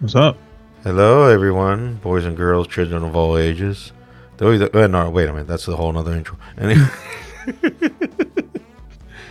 [0.00, 0.38] What's up?
[0.84, 3.90] Hello, everyone, boys and girls, children of all ages.
[4.36, 6.38] Those, uh, no, wait a minute, that's a whole nother intro.
[6.56, 6.86] Anyway,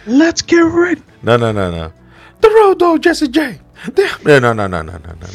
[0.06, 1.02] Let's get ready.
[1.24, 1.94] no, no, no, no.
[2.42, 3.62] The road dog, Jesse J.
[3.94, 4.24] Damn.
[4.26, 5.28] No, no, no, no, no, no, no, no.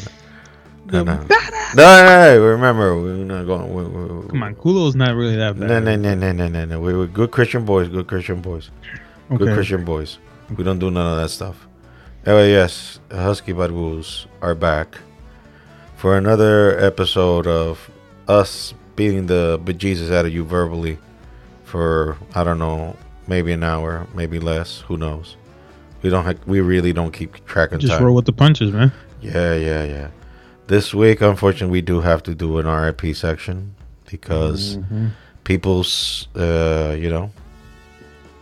[0.85, 3.73] No, no, no, no, remember, we're not going.
[3.73, 5.67] We, we, we, Come on, Kulo's not really that bad.
[5.67, 6.79] No, no, no, no, no, no, no.
[6.79, 8.69] We were good Christian boys, good Christian boys,
[9.35, 10.19] good Christian boys.
[10.55, 11.67] We don't do none of that stuff.
[12.23, 14.99] Anyway, yes, Husky Barbus are back
[16.03, 17.89] for another episode of
[18.27, 20.97] us beating the bejesus out of you verbally
[21.63, 24.81] for I don't know, maybe an hour, maybe less.
[24.81, 25.37] Who knows?
[26.01, 26.25] We don't.
[26.25, 28.03] Ha- we really don't keep track of Just time.
[28.03, 28.91] roll with the punches, man.
[29.21, 30.07] Yeah, yeah, yeah.
[30.67, 33.73] This week, unfortunately, we do have to do an RIP section
[34.11, 35.07] because Mm-hmm.
[35.45, 37.31] people's, uh, you know,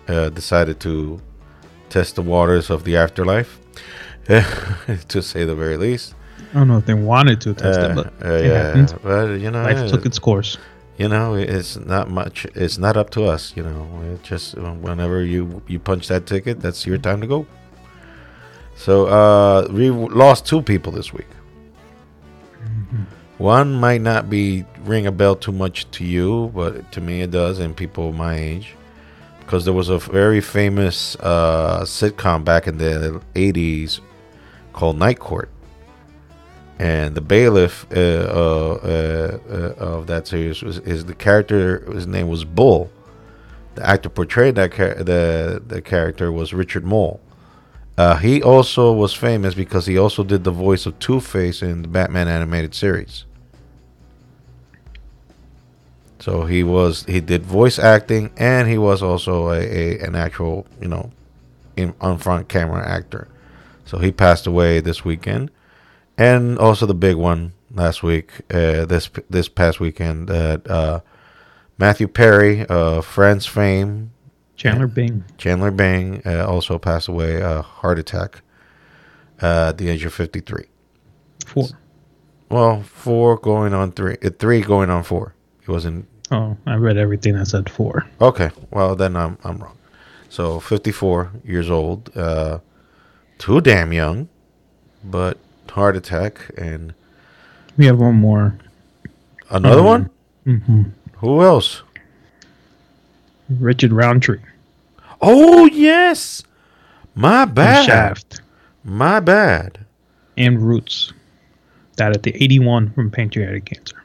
[0.07, 1.21] uh, decided to
[1.89, 3.59] test the waters of the afterlife,
[4.27, 6.15] to say the very least.
[6.51, 8.93] I don't know if they wanted to test Uh, it, but uh, it yeah, happened.
[9.03, 10.57] but you know, Life took its course.
[10.97, 12.45] you know, it's not much.
[12.55, 13.53] It's not up to us.
[13.55, 17.45] You know, it just whenever you you punch that ticket, that's your time to go.
[18.75, 21.27] So uh, we lost two people this week.
[23.37, 27.31] One might not be ring a bell too much to you, but to me it
[27.31, 28.75] does, and people my age,
[29.39, 33.99] because there was a very famous uh, sitcom back in the '80s
[34.73, 35.49] called Night Court,
[36.81, 41.79] and the bailiff uh, uh, uh, uh, of that series was is the character.
[41.93, 42.89] His name was Bull.
[43.75, 47.21] The actor portrayed that char- the the character was Richard Moll.
[47.99, 51.83] Uh, he also was famous because he also did the voice of Two Face in
[51.83, 53.25] the Batman animated series.
[56.19, 60.65] So he was he did voice acting and he was also a, a an actual
[60.81, 61.11] you know
[61.77, 63.27] in on front camera actor.
[63.85, 65.51] So he passed away this weekend,
[66.21, 70.99] and also the big one last week uh, this this past weekend that uh,
[71.77, 74.11] Matthew Perry, uh, Friends fame,
[74.55, 75.23] Chandler Bing.
[75.37, 78.41] Chandler Bing uh, also passed away a heart attack
[79.41, 80.65] uh, at the age of 53.
[81.47, 81.67] Four.
[82.49, 85.33] Well, four going on three, uh, three going on four.
[85.65, 88.05] He wasn't Oh, I read everything that said four.
[88.21, 88.51] okay.
[88.69, 89.77] Well, then I'm I'm wrong.
[90.29, 92.59] So 54 years old, uh,
[93.37, 94.29] too damn young,
[95.03, 95.37] but
[95.71, 96.93] heart attack and
[97.77, 98.55] We have one more.
[99.49, 100.09] another Um, one.
[100.45, 100.81] hmm
[101.17, 101.81] Who else?
[103.49, 104.39] Richard Roundtree.
[105.21, 106.43] Oh yes,
[107.15, 107.85] my bad.
[107.85, 108.41] Shaft.
[108.83, 109.85] My bad.
[110.37, 111.13] And Roots.
[111.97, 114.01] Died at the 81 from pancreatic cancer.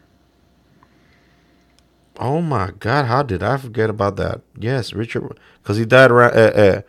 [2.18, 3.04] Oh my God!
[3.06, 4.40] How did I forget about that?
[4.58, 6.32] Yes, Richard, because he died around.
[6.34, 6.80] Uh, uh,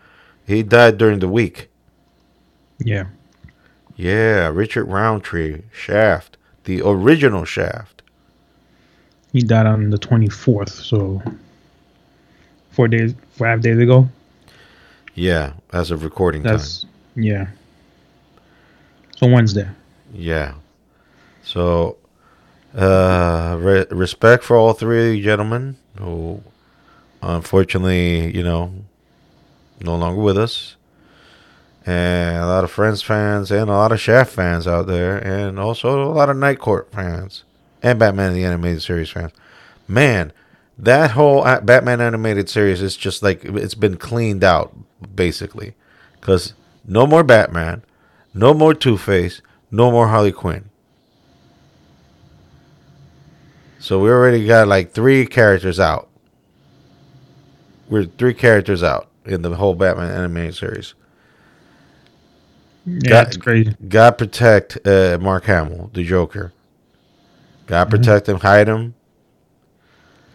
[0.45, 1.69] he died during the week.
[2.79, 3.05] Yeah.
[3.97, 8.03] Yeah, Richard Roundtree, Shaft, the original Shaft.
[9.33, 11.21] He died on the 24th, so
[12.69, 14.07] four days, five days ago.
[15.15, 16.53] Yeah, as of recording time.
[16.53, 16.85] That's,
[17.15, 17.47] yeah.
[19.17, 19.67] So Wednesday.
[20.13, 20.53] Yeah.
[21.43, 21.97] So,
[22.75, 26.43] uh, re- respect for all three of you gentlemen who,
[27.23, 28.71] unfortunately, you know,
[29.81, 30.76] no longer with us.
[31.87, 35.57] And a lot of Friends fans and a lot of Shaft fans out there, and
[35.57, 37.45] also a lot of Night Court fans
[37.81, 39.31] and Batman the Animated Series fans.
[39.87, 40.33] Man,
[40.77, 44.75] that whole Batman animated series is just like it's been cleaned out
[45.15, 45.75] basically,
[46.19, 46.53] because
[46.85, 47.83] no more Batman,
[48.33, 50.69] no more Two Face, no more Harley Quinn.
[53.79, 56.09] So we already got like three characters out.
[57.87, 60.93] We're three characters out in the whole Batman animated series.
[62.89, 63.75] Yeah, Got- it's crazy.
[63.87, 66.53] God protect uh, Mark Hamill, the Joker.
[67.65, 67.97] God Mm-hmm.
[67.97, 68.93] protect him, hide him.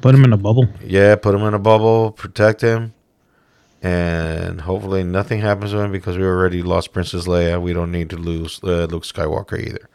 [0.03, 0.69] Put him in a bubble.
[0.85, 2.93] Yeah, put him in a bubble, protect him,
[3.83, 7.61] and hopefully nothing happens to him because we already lost Princess Leia.
[7.63, 9.89] We don't need to lose uh, Luke Skywalker either.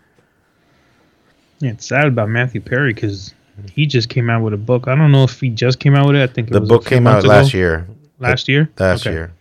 [1.59, 3.33] Yeah, it's sad about Matthew Perry because
[3.71, 4.87] he just came out with a book.
[4.87, 6.23] I don't know if he just came out with it.
[6.29, 7.27] I think it The was a book came out ago.
[7.29, 7.87] last year.
[8.19, 8.69] Last year.
[8.79, 9.13] Last Okay.
[9.13, 9.33] year.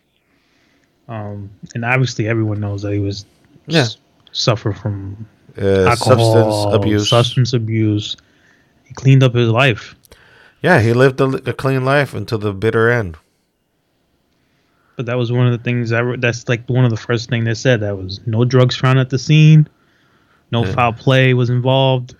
[1.09, 3.25] Um, and obviously everyone knows that he was
[3.67, 3.83] Yeah.
[3.83, 3.99] s-
[4.33, 5.27] suffer from
[5.61, 7.09] Uh, alcohol, substance abuse.
[7.09, 8.17] substance abuse.
[8.85, 9.95] He cleaned up his life.
[10.63, 13.17] yeah, he lived a, a clean life until the bitter end.
[14.97, 16.21] But that was one of the things I wrote.
[16.21, 17.81] That's like one of the first thing they said.
[17.81, 19.69] That was no drugs found at the scene.
[20.51, 20.73] No Yeah.
[20.73, 22.15] foul play was involved.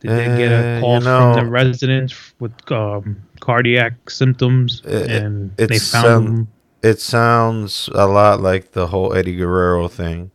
[0.00, 5.10] Did they get Uh, a call you from the residents with um, cardiac symptoms, It-
[5.10, 6.48] and it they found him?
[6.82, 10.30] It sounds a lot like the whole Eddie Guerrero thing.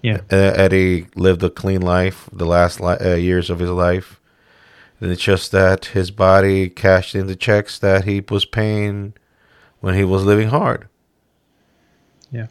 [0.00, 0.20] Yeah.
[0.30, 4.20] Uh, Eddie lived a clean life the last li- uh, years of his life.
[5.00, 9.14] And it's just that his body cashed in the checks that he was paying
[9.80, 10.86] when he was living hard.
[12.30, 12.46] Yeah.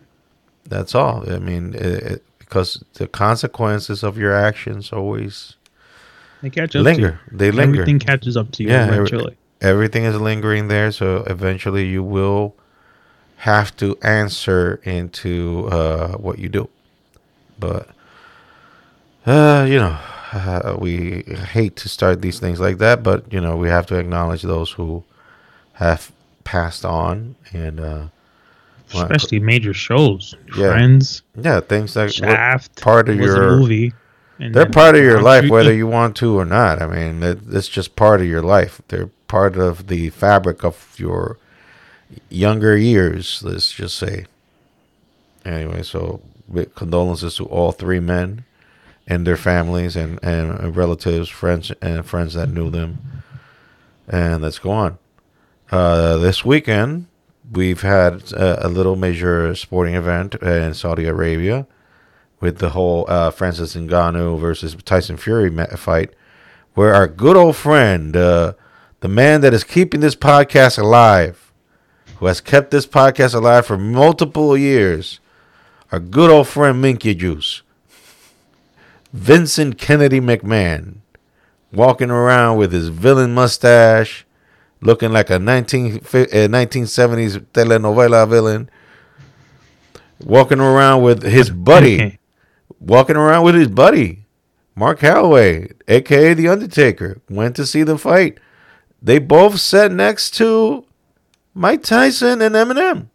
[0.66, 1.30] That's all.
[1.32, 5.56] I mean, it, it, because the consequences of your actions always
[6.42, 7.20] They catch up linger.
[7.30, 7.82] to They linger.
[7.82, 12.56] Everything catches up to you Yeah, every- Everything is lingering there, so eventually you will
[13.42, 16.70] have to answer into uh, what you do.
[17.60, 17.90] But
[19.26, 19.98] uh, you know,
[20.32, 23.96] uh, we hate to start these things like that, but you know, we have to
[23.96, 25.04] acknowledge those who
[25.74, 26.12] have
[26.44, 28.06] passed on, and uh,
[28.94, 30.36] well, Especially major shows.
[30.56, 30.74] Yeah.
[30.74, 32.80] Friends, yeah, things that Shaft.
[32.80, 33.92] part of your movie.
[34.38, 36.80] and They're part of your life, whether you want to or not.
[36.80, 38.82] I mean, it, it's just part of your life.
[38.90, 41.40] They're part of the fabric of your
[42.30, 44.26] younger years, let's just say.
[45.46, 46.22] Anyway, so
[46.76, 48.44] condolences to all three men
[49.08, 53.00] and their families and, and relatives, friends, and friends that knew them.
[54.08, 54.98] And let's go on.
[55.72, 57.08] Uh, this weekend,
[57.52, 61.66] we've had a, a little major sporting event in Saudi Arabia
[62.40, 66.12] with the whole uh, Francis Ngannou versus Tyson Fury fight,
[66.74, 68.54] where our good old friend, uh,
[69.00, 71.51] the man that is keeping this podcast alive,
[72.22, 75.20] who has kept this podcast alive for multiple years,
[75.92, 77.64] our good old friend Minkia Juice,
[79.12, 80.98] Vincent Kennedy McMahon,
[81.74, 84.24] walking around with his villain mustache,
[84.82, 88.70] looking like a 19, fi- uh, 1970s telenovela villain,
[90.24, 92.20] walking around with his buddy
[92.80, 94.26] walking around with his buddy,
[94.76, 98.38] Mark Calaway, aka The Undertaker, went to see the fight.
[99.02, 100.86] They both sat next to
[101.54, 103.08] Mike Tyson and Eminem,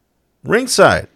[0.44, 1.08] ringside.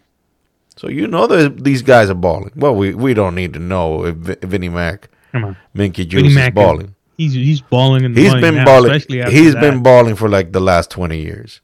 [0.77, 2.53] So you know that these guys are balling.
[2.57, 5.57] Well, we, we don't need to know if Vinnie Mac, Come on.
[5.75, 6.95] Minkia Vinnie Juice is Mac, balling.
[7.19, 8.93] He's he's balling in the He's been now, balling.
[8.93, 9.61] especially after He's that.
[9.61, 11.61] been balling for like the last twenty years,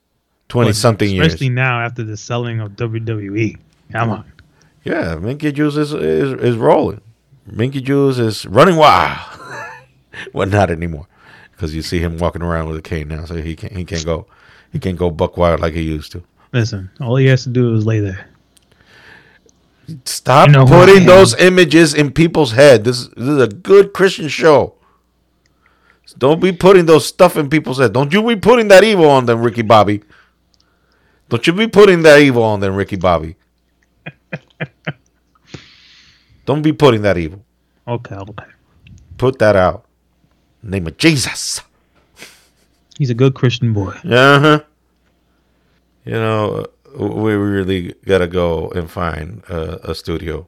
[0.48, 1.28] twenty But something years.
[1.28, 3.58] Especially now after the selling of WWE.
[3.92, 4.32] Come on.
[4.84, 7.00] Yeah, Minkia Juice is is, is rolling.
[7.50, 9.18] Minkia Juice is running wild.
[10.34, 11.06] well, not anymore,
[11.52, 14.04] because you see him walking around with a cane now, so he can't he can't
[14.04, 14.26] go
[14.72, 16.22] he can't go buck wild like he used to.
[16.52, 18.28] Listen, all he has to do is lay there.
[20.04, 22.84] Stop You know putting those images in people's head.
[22.84, 24.74] This, this is a good Christian show.
[26.18, 27.92] Don't be putting those stuff in people's head.
[27.92, 30.02] Don't you be putting that evil on them, Ricky Bobby.
[31.28, 33.36] Don't you be putting that evil on them, Ricky Bobby.
[36.46, 37.44] Don't be putting that evil.
[37.86, 38.44] Okay, okay.
[39.18, 39.84] Put that out.
[40.62, 41.60] Name of Jesus.
[42.98, 43.92] He's a good Christian boy.
[44.04, 44.60] Uh-huh.
[46.04, 46.66] You know,
[46.98, 50.46] uh, we really got to go and find uh, a studio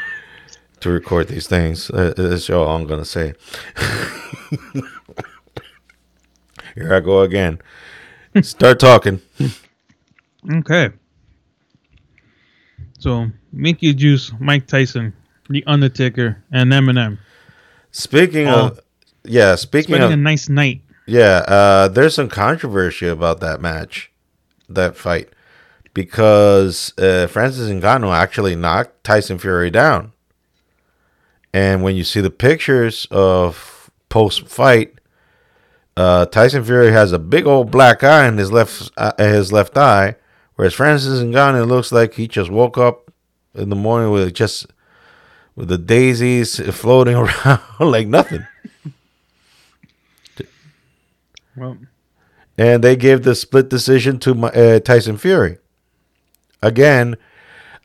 [0.80, 1.90] to record these things.
[1.90, 3.34] Uh, that's all I'm going to say.
[6.74, 7.58] Here I go again.
[8.42, 9.20] Start talking.
[10.50, 10.90] Okay.
[13.00, 15.12] So Minkia Juice, Mike Tyson,
[15.50, 17.18] The Undertaker, and Eminem
[17.90, 18.68] Speaking Oh.
[18.68, 18.80] of,
[19.24, 20.80] yeah, speaking spending of, a nice night.
[21.08, 24.12] Yeah, uh, there's some controversy about that match,
[24.68, 25.30] that fight,
[25.94, 30.12] because uh, Francis Ngannou actually knocked Tyson Fury down.
[31.54, 34.98] And when you see the pictures of post fight,
[35.96, 39.78] uh, Tyson Fury has a big old black eye in his left uh, his left
[39.78, 40.16] eye,
[40.56, 43.10] whereas Francis Ngannou looks like he just woke up
[43.54, 44.66] in the morning with just
[45.56, 47.14] with the daisies floating
[47.46, 48.46] around like nothing.
[51.58, 51.78] Well,
[52.56, 55.58] and they gave the split decision to uh, Tyson Fury.
[56.62, 57.16] Again,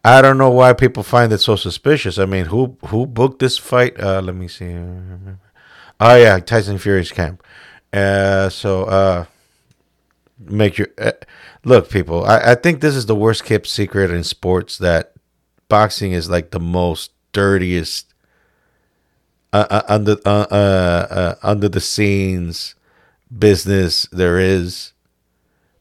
[0.03, 2.17] I don't know why people find it so suspicious.
[2.17, 3.99] I mean, who who booked this fight?
[3.99, 4.75] Uh, let me see.
[5.99, 7.43] Oh yeah, Tyson Fury's camp.
[7.93, 9.25] Uh, so uh,
[10.39, 11.11] make your uh,
[11.63, 12.25] look, people.
[12.25, 15.13] I, I think this is the worst kept secret in sports that
[15.69, 18.13] boxing is like the most dirtiest
[19.53, 22.75] uh, uh, under uh, uh, uh, under the scenes
[23.37, 24.93] business there is.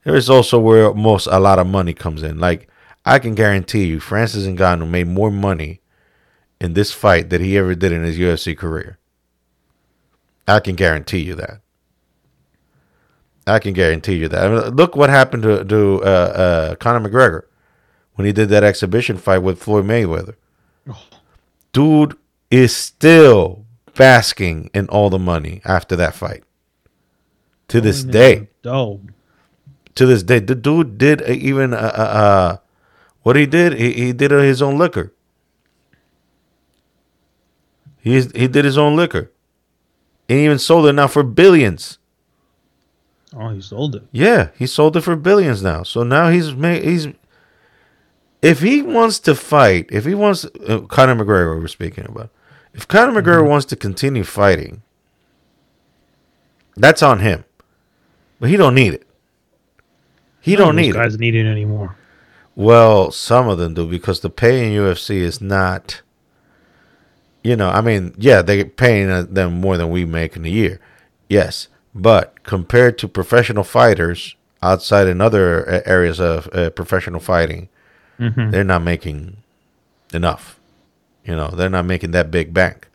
[0.03, 2.39] There is also where most a lot of money comes in.
[2.39, 2.67] Like
[3.05, 5.81] I can guarantee you, Francis Ngannou made more money
[6.59, 8.97] in this fight than he ever did in his UFC career.
[10.47, 11.61] I can guarantee you that.
[13.45, 14.45] I can guarantee you that.
[14.45, 17.43] I mean, look what happened to to uh, uh, Conor McGregor
[18.15, 20.35] when he did that exhibition fight with Floyd Mayweather.
[21.71, 22.17] Dude
[22.51, 26.43] is still basking in all the money after that fight.
[27.73, 29.01] To this day, Oh,
[29.95, 32.57] to this day, the dude did even uh, uh, uh,
[33.23, 33.73] what he did.
[33.73, 35.11] He, he did his own liquor.
[37.99, 39.31] He's he did his own liquor.
[40.29, 41.97] And he even sold it now for billions.
[43.35, 44.03] Oh, he sold it.
[44.11, 45.81] Yeah, he sold it for billions now.
[45.81, 47.07] So now he's ma- he's
[48.43, 52.29] if he wants to fight, if he wants uh, Conor McGregor we're speaking about.
[52.75, 54.83] If Conor McGregor wants to continue fighting,
[56.75, 57.45] that's on him.
[58.39, 59.07] But he don't need it.
[60.41, 60.93] He None don't need it.
[60.93, 61.95] guys need it anymore.
[62.55, 66.01] Well, some of them do because the pay in UFC is not.
[67.43, 70.79] You know, I mean, yeah, they're paying them more than we make in a year.
[71.29, 77.67] Yes, but compared to professional fighters outside in other areas of uh, professional fighting,
[78.19, 78.51] Mhm.
[78.51, 79.37] they're not making
[80.13, 80.57] enough.
[81.25, 82.87] You know, they're not making that big bank.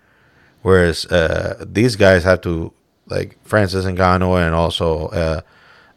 [0.62, 2.72] Whereas uh, these guys have to,
[3.08, 5.40] like Francis Ngannou and also uh,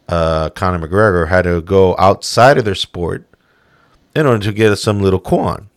[0.07, 3.25] uh, Conor McGregor, had to go outside of their sport
[4.15, 5.69] in order to get some little coin,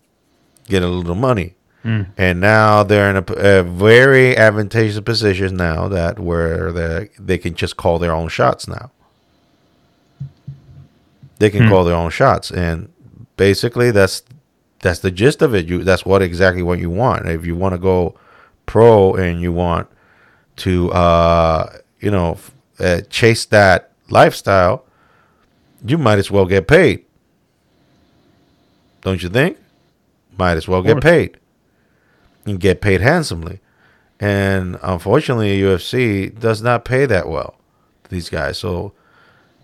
[0.68, 1.54] get a little money.
[1.84, 2.06] Mm.
[2.16, 7.54] And now they're in a, a very advantageous position now that where they they can
[7.54, 8.90] just call their own shots now.
[11.38, 11.68] They can Hmm.
[11.68, 12.88] call their own shots, and
[13.36, 14.22] basically that's
[14.80, 15.66] that's the gist of it.
[15.66, 17.26] You that's what exactly what you want.
[17.28, 18.14] If you want to go
[18.66, 19.88] pro and you want
[20.56, 22.38] to uh, you know
[22.78, 24.84] uh, chase that lifestyle,
[25.84, 27.04] you might as well get paid.
[29.02, 29.58] Don't you think?
[30.38, 31.38] Might as well get paid
[32.46, 33.60] and get paid handsomely.
[34.18, 37.56] And unfortunately, UFC does not pay that well
[38.04, 38.58] to these guys.
[38.58, 38.92] So,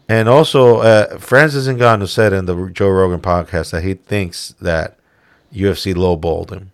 [0.09, 4.99] and also, uh, Francis Ngannou said in the Joe Rogan podcast that he thinks that
[5.53, 6.73] UFC lowballed him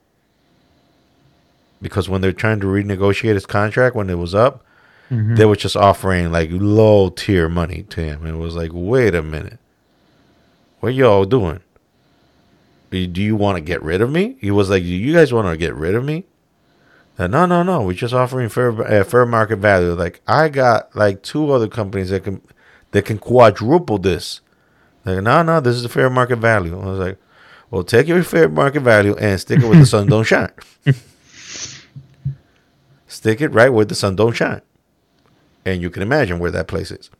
[1.82, 4.62] because when they're trying to renegotiate his contract when it was up,
[5.10, 5.36] Mhm.
[5.36, 8.26] they were just offering like low tier money to him.
[8.26, 9.58] It was like, wait a minute,
[10.80, 11.60] what y'all doing?
[12.90, 14.36] Do you want to get rid of me?
[14.40, 16.24] He was like, do you guys want to get rid of me?
[17.18, 17.82] Uh, no, no, no.
[17.82, 19.92] We're just offering fair uh, fair market value.
[19.92, 22.40] Like I got like two other companies that can
[22.92, 24.40] that can quadruple this.
[25.04, 26.78] Like no, no, this is the fair market value.
[26.80, 27.18] I was like,
[27.70, 30.50] well, take your fair market value and stick it where the sun don't shine.
[33.26, 34.62] stick it right where the sun don't shine,
[35.64, 37.10] and you can imagine where that place is.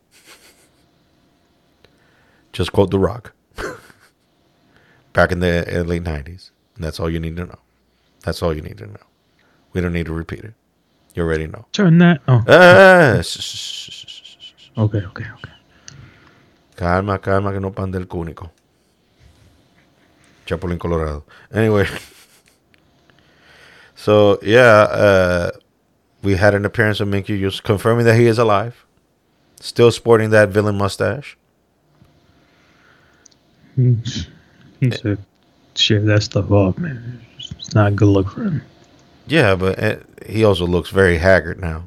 [2.53, 3.33] Just quote The Rock.
[5.13, 6.51] Back in the late nineties.
[6.75, 7.59] And that's all you need to know.
[8.23, 9.05] That's all you need to know.
[9.73, 10.53] We don't need to repeat it.
[11.13, 11.65] You already know.
[11.73, 12.21] Turn that.
[12.27, 13.19] Oh, Ah,
[14.81, 15.51] okay, okay, okay.
[16.77, 18.49] Calma, calma, que no pan del cúnico.
[20.45, 21.25] Chapulín Colorado.
[21.51, 21.85] Anyway.
[23.99, 25.51] So, yeah, uh,
[26.27, 28.85] we had an appearance of Minky just confirming that he is alive.
[29.61, 31.37] Still sporting that villain mustache.
[33.77, 34.27] He's,
[34.81, 35.19] he should
[35.75, 37.21] shave that stuff off, man.
[37.37, 38.61] It's, not a good look for him.
[39.25, 41.83] Yeah, but uh, he also looks very haggard now.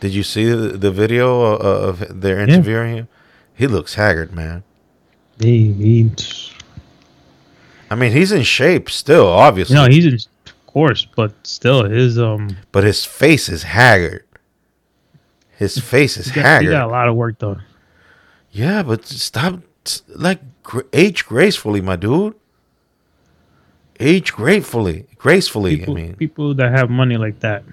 [0.00, 3.08] Did you see the, the video uh, uh, of, of their interviewing him?
[3.54, 4.62] He looks haggard, man.
[5.38, 6.10] He, he,
[7.90, 9.76] I mean, he's in shape still, obviously.
[9.76, 10.18] no, he's in,
[10.76, 14.24] course, but still, his um, but his face is haggard.
[15.56, 17.62] His face is he got, he got a lot of work done.
[18.52, 19.60] Yeah, but stop,
[20.08, 20.40] like,
[20.92, 22.34] age gracefully, my dude.
[23.98, 25.78] Age gratefully, gracefully.
[25.78, 27.64] People, I mean, people that have money like that,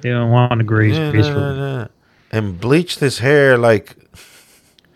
[0.00, 1.36] they don't want to graze Yeah, gracefully.
[1.40, 1.88] nah, nah, nah.
[2.32, 3.96] and bleach this hair like.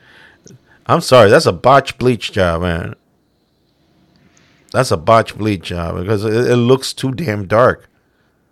[0.86, 2.96] I'm sorry, that's a botch bleach job, man.
[4.72, 7.88] That's a botch bleach job because it, it looks too damn dark.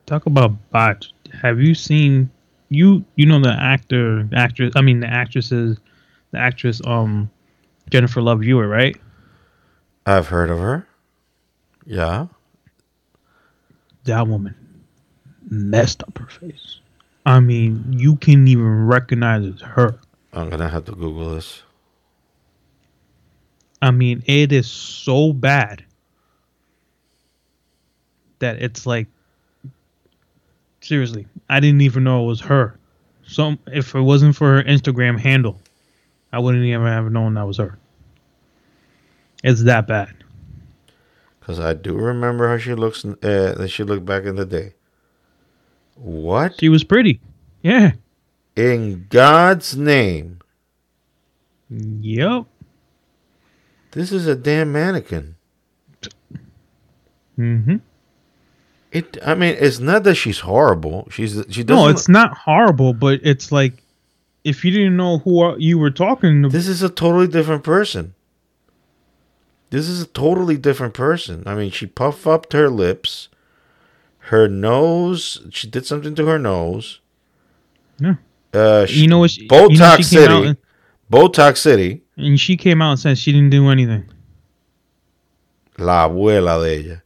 [0.06, 1.12] Talk about botch.
[1.42, 2.30] Have you seen
[2.68, 3.04] you?
[3.16, 4.72] You know the actor, actress.
[4.76, 5.78] I mean the actresses,
[6.30, 6.80] the actress.
[6.84, 7.30] Um,
[7.90, 8.96] Jennifer Love Hewitt, right?
[10.06, 10.86] I've heard of her.
[11.84, 12.26] Yeah.
[14.04, 14.54] That woman
[15.48, 16.80] messed up her face.
[17.24, 19.98] I mean, you can't even recognize it's her.
[20.32, 21.62] I'm gonna have to Google this.
[23.82, 25.84] I mean, it is so bad
[28.38, 29.06] that it's like
[30.80, 32.78] seriously, I didn't even know it was her.
[33.26, 35.60] Some if it wasn't for her Instagram handle,
[36.32, 37.78] I wouldn't even have known that was her.
[39.42, 40.14] It's that bad.
[41.40, 43.04] Because I do remember how she looks.
[43.04, 44.74] Uh, that she looked back in the day.
[45.94, 47.20] What She was pretty.
[47.62, 47.92] Yeah.
[48.54, 50.40] in God's name?
[51.70, 52.46] Yep.
[53.92, 55.36] This is a damn mannequin.
[57.38, 57.76] Mm-hmm.
[58.92, 59.18] It.
[59.24, 61.08] I mean, it's not that she's horrible.
[61.10, 61.84] She's she doesn't.
[61.84, 63.82] No, it's not horrible, but it's like
[64.44, 68.14] if you didn't know who you were talking to, This is a totally different person.
[69.70, 71.42] This is a totally different person.
[71.46, 73.28] I mean, she puffed up her lips.
[74.30, 75.40] her nose.
[75.50, 77.00] She did something to her nose.
[77.98, 78.14] Yeah.
[78.54, 79.30] Uh, she, You know what?
[79.30, 80.46] She, Botox you know she City.
[80.48, 80.56] and,
[81.10, 82.02] Botox City.
[82.16, 84.08] and she came out and said she didn't do anything.
[85.78, 87.02] La abuela de ella.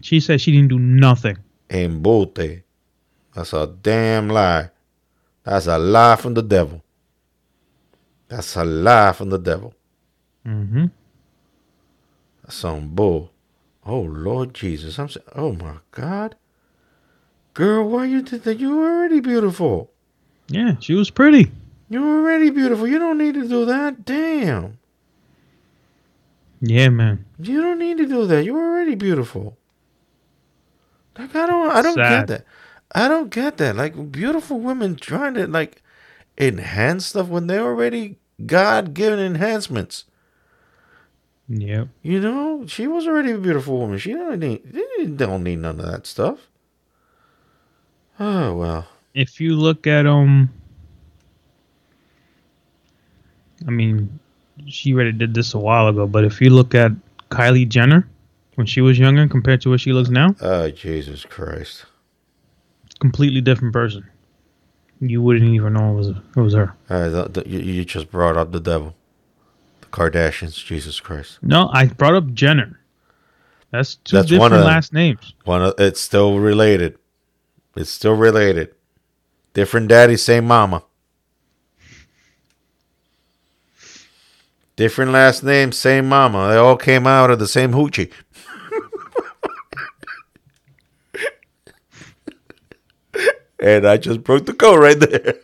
[0.00, 1.38] She said she didn't do nothing.
[1.68, 2.62] Embute.
[3.34, 4.70] That's a damn lie.
[5.44, 6.82] That's a lie from the devil.
[8.28, 9.74] That's a lie from the devil.
[10.46, 10.86] Mm-hmm.
[12.42, 13.32] That's some bull.
[13.84, 14.98] Oh Lord Jesus.
[14.98, 16.36] I'm saying, oh my God.
[17.54, 18.58] Girl, why you did that?
[18.58, 19.90] You were already beautiful.
[20.48, 21.50] Yeah, she was pretty.
[21.88, 22.86] You were already beautiful.
[22.86, 24.04] You don't need to do that.
[24.04, 24.78] Damn.
[26.60, 27.24] Yeah, man.
[27.38, 28.44] You don't need to do that.
[28.44, 29.56] You're already beautiful.
[31.18, 32.44] Like I don't I don't get that.
[32.94, 33.76] I don't get that.
[33.76, 35.82] Like beautiful women trying to like
[36.38, 40.04] enhance stuff when they're already God given enhancements.
[41.48, 41.88] Yep.
[42.02, 43.98] You know, she was already a beautiful woman.
[43.98, 44.62] She don't need
[44.98, 46.48] she don't need none of that stuff.
[48.18, 48.86] Oh well.
[49.14, 50.50] If you look at um,
[53.66, 54.20] I mean,
[54.66, 56.92] she already did this a while ago, but if you look at
[57.30, 58.08] Kylie Jenner
[58.60, 61.86] when she was younger compared to what she looks now, Oh Jesus Christ.
[63.00, 64.06] completely different person.
[65.00, 66.74] You wouldn't even know it was it was her.
[66.90, 68.94] Uh, the, the, you, just brought up the devil.
[69.80, 71.38] The Kardashians, Jesus Christ.
[71.40, 72.78] No, I brought up Jenner.
[73.70, 75.32] That's two That's one of last names.
[75.44, 76.98] One of, it's still related.
[77.76, 78.74] It's still related.
[79.54, 80.82] Different daddy, same mama.
[84.76, 86.48] Different last name, same mama.
[86.48, 88.10] They all came out of the same hoochie.
[93.60, 95.34] And I just broke the code right there.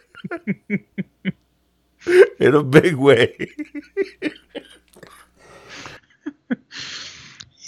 [2.38, 3.50] In a big way.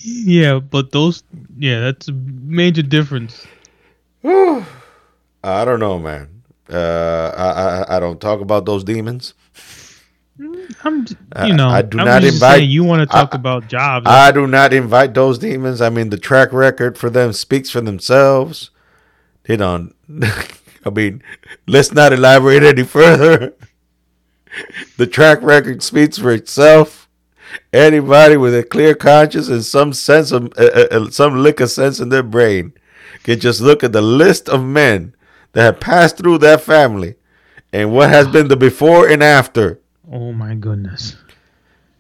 [0.00, 1.22] Yeah, but those
[1.58, 3.46] yeah, that's a major difference.
[4.24, 4.64] I
[5.44, 6.42] don't know, man.
[6.70, 7.48] Uh, I,
[7.94, 9.34] I I don't talk about those demons.
[10.84, 11.04] I'm
[11.46, 14.06] you know I do I'm not invite- you want to talk I- about jobs.
[14.08, 15.80] I do not invite those demons.
[15.80, 18.70] I mean, the track record for them speaks for themselves.
[19.48, 19.94] They don't.
[20.84, 21.22] I mean,
[21.66, 23.54] let's not elaborate any further.
[24.98, 27.08] The track record speaks for itself.
[27.72, 31.70] Anybody with a clear conscience and some sense of uh, uh, uh, some lick of
[31.70, 32.74] sense in their brain
[33.22, 35.14] can just look at the list of men
[35.52, 37.14] that have passed through that family
[37.72, 39.80] and what has been the before and after.
[40.12, 41.16] oh my goodness.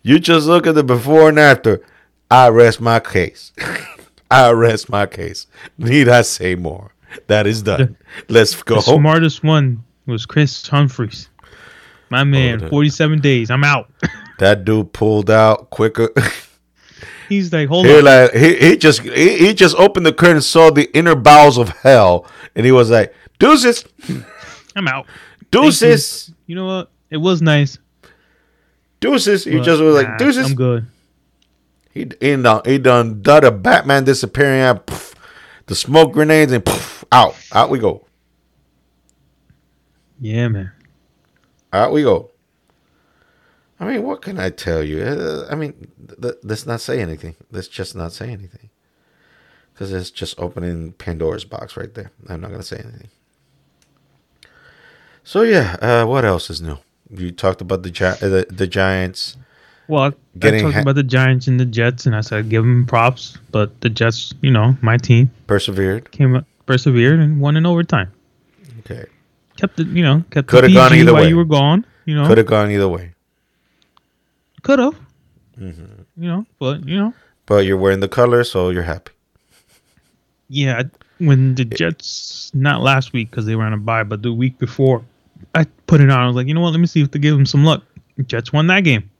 [0.02, 1.82] You just look at the before and after.
[2.30, 3.52] I rest my case.
[4.30, 5.46] I rest my case.
[5.78, 6.92] Need I say more?
[7.26, 7.96] That is done.
[8.28, 8.76] Let's go.
[8.76, 11.28] The smartest one was Kris Humphries.
[12.10, 13.50] My oh, man, the- 47 days.
[13.50, 13.90] I'm out.
[14.38, 16.10] That dude pulled out quicker.
[17.28, 18.04] He's like, hold he on.
[18.04, 21.70] like he, he just he, he just opened the curtain, saw the inner bowels of
[21.70, 23.84] hell, and he was like, "Deuces,
[24.76, 25.06] I'm out.
[25.50, 26.90] deuces, You know what?
[27.10, 27.78] It was nice.
[29.00, 30.86] deuces." He but, just was nah, like, "Deuces." I'm good.
[31.92, 34.62] He he done he done done a Batman disappearing
[35.68, 38.06] the smoke grenades and poof, out out we go
[40.20, 40.72] Yeah, man.
[41.72, 42.30] out we go.
[43.80, 45.02] I mean, what can I tell you?
[45.02, 45.88] Uh, I mean,
[46.20, 47.36] th- let's not say anything.
[47.52, 48.70] Let's just not say anything
[49.72, 52.10] because it's just opening Pandora's box right there.
[52.28, 53.08] I'm not gonna say anything.
[55.22, 56.78] So yeah, uh, what else is new?
[57.10, 59.36] You talked about the gi- the, the Giants.
[59.88, 62.48] Well, I, Getting I talked ha- about the Giants and the Jets, and I said
[62.50, 63.38] give them props.
[63.50, 66.10] But the Jets, you know, my team Persevered.
[66.12, 68.12] came up, persevered, and won in overtime.
[68.80, 69.06] Okay,
[69.56, 71.28] Kept it, you know, kept Coulda the gone either while way.
[71.28, 71.84] you were gone.
[72.04, 73.12] You know, could have gone either way,
[74.62, 74.94] could have.
[75.58, 76.02] Mm-hmm.
[76.22, 77.12] You know, but you know,
[77.46, 79.12] but you're wearing the color, so you're happy.
[80.48, 80.82] yeah.
[81.18, 84.56] When the Jets, not last week because they were on a bye, but the week
[84.58, 85.02] before,
[85.52, 86.18] I put it on.
[86.20, 86.70] I was like, you know what?
[86.70, 87.82] Let me see if they give them some luck.
[88.26, 89.10] Jets won that game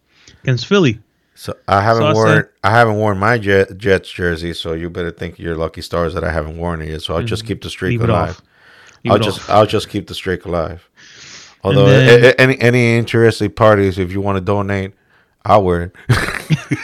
[0.42, 1.01] against Philly.
[1.35, 4.72] So I haven't So I worn said- I haven't worn my Jet, Jets jersey, so
[4.72, 7.03] you better think you're lucky stars that I haven't worn it yet.
[7.03, 8.11] So I'll just keep the streak Mm-hmm.
[8.11, 8.42] Alive.
[9.09, 9.51] I'll just off.
[9.51, 10.88] I'll just keep the streak alive.
[11.62, 14.92] Although then- a- a- any any interested parties, if you want to donate,
[15.44, 16.09] I'll wear it.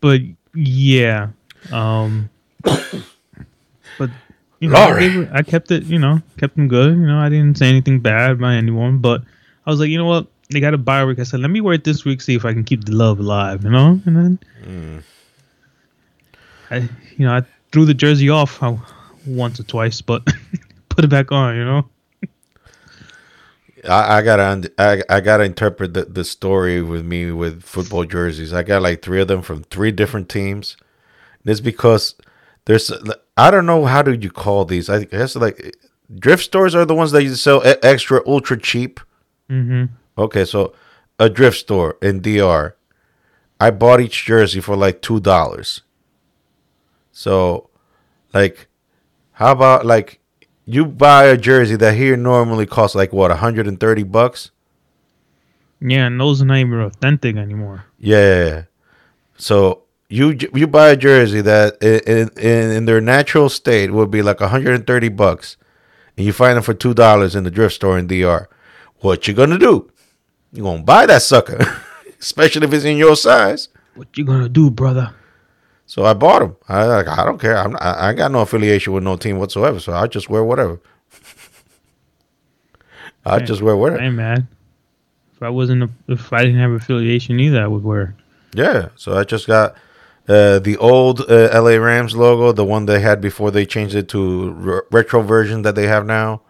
[0.00, 0.20] but
[0.54, 1.28] yeah,
[1.72, 2.30] um,
[3.98, 4.10] but
[4.60, 5.84] you know, I, gave I kept it.
[5.84, 6.94] You know, kept them good.
[6.94, 9.22] You know, I didn't say anything bad by anyone, but
[9.66, 10.26] I was like, you know what?
[10.50, 11.18] They got a bye week.
[11.18, 13.18] I said, let me wear it this week, see if I can keep the love
[13.18, 13.64] alive.
[13.64, 15.02] You know, and then Mm.
[16.70, 16.76] I,
[17.16, 18.74] you know, I threw the jersey off uh,
[19.26, 20.24] once or twice, but
[20.88, 21.56] put it back on.
[21.56, 21.88] You know,
[23.88, 28.52] I, I gotta I, I gotta interpret the, the story with me with football jerseys.
[28.52, 30.76] I got like three of them from three different teams.
[31.42, 32.14] And it's because
[32.66, 32.92] there's
[33.36, 34.90] I don't know how do you call these.
[34.90, 35.76] I guess like
[36.14, 39.00] drift stores are the ones that you sell extra ultra cheap.
[39.48, 39.94] Mm-hmm.
[40.18, 40.74] Okay, so
[41.18, 42.76] a drift store in DR.
[43.58, 45.80] I bought each jersey for like two dollars.
[47.12, 47.70] So,
[48.34, 48.68] like,
[49.32, 50.20] how about like
[50.66, 54.50] you buy a jersey that here normally costs like what 130 bucks?
[55.80, 57.84] Yeah, and those are not even authentic anymore.
[57.98, 58.64] Yeah.
[59.38, 64.22] So you you buy a jersey that in in, in their natural state would be
[64.22, 65.56] like 130 bucks,
[66.16, 68.48] and you find them for two dollars in the drift store in DR.
[69.00, 69.90] What you gonna do?
[70.52, 71.80] You gonna buy that sucker,
[72.20, 73.68] especially if it's in your size.
[73.94, 75.14] What you gonna do, brother?
[75.86, 76.56] So I bought them.
[76.68, 77.56] I like I don't care.
[77.56, 79.80] I'm not, I I got no affiliation with no team whatsoever.
[79.80, 80.80] So I just wear whatever.
[83.24, 84.02] I just wear whatever.
[84.02, 84.46] ain't mad.
[85.34, 88.16] If I wasn't, a, if I didn't have affiliation either, I would wear.
[88.54, 88.88] Yeah.
[88.96, 89.74] So I just got
[90.28, 94.08] uh, the old uh, LA Rams logo, the one they had before they changed it
[94.08, 96.42] to re- retro version that they have now.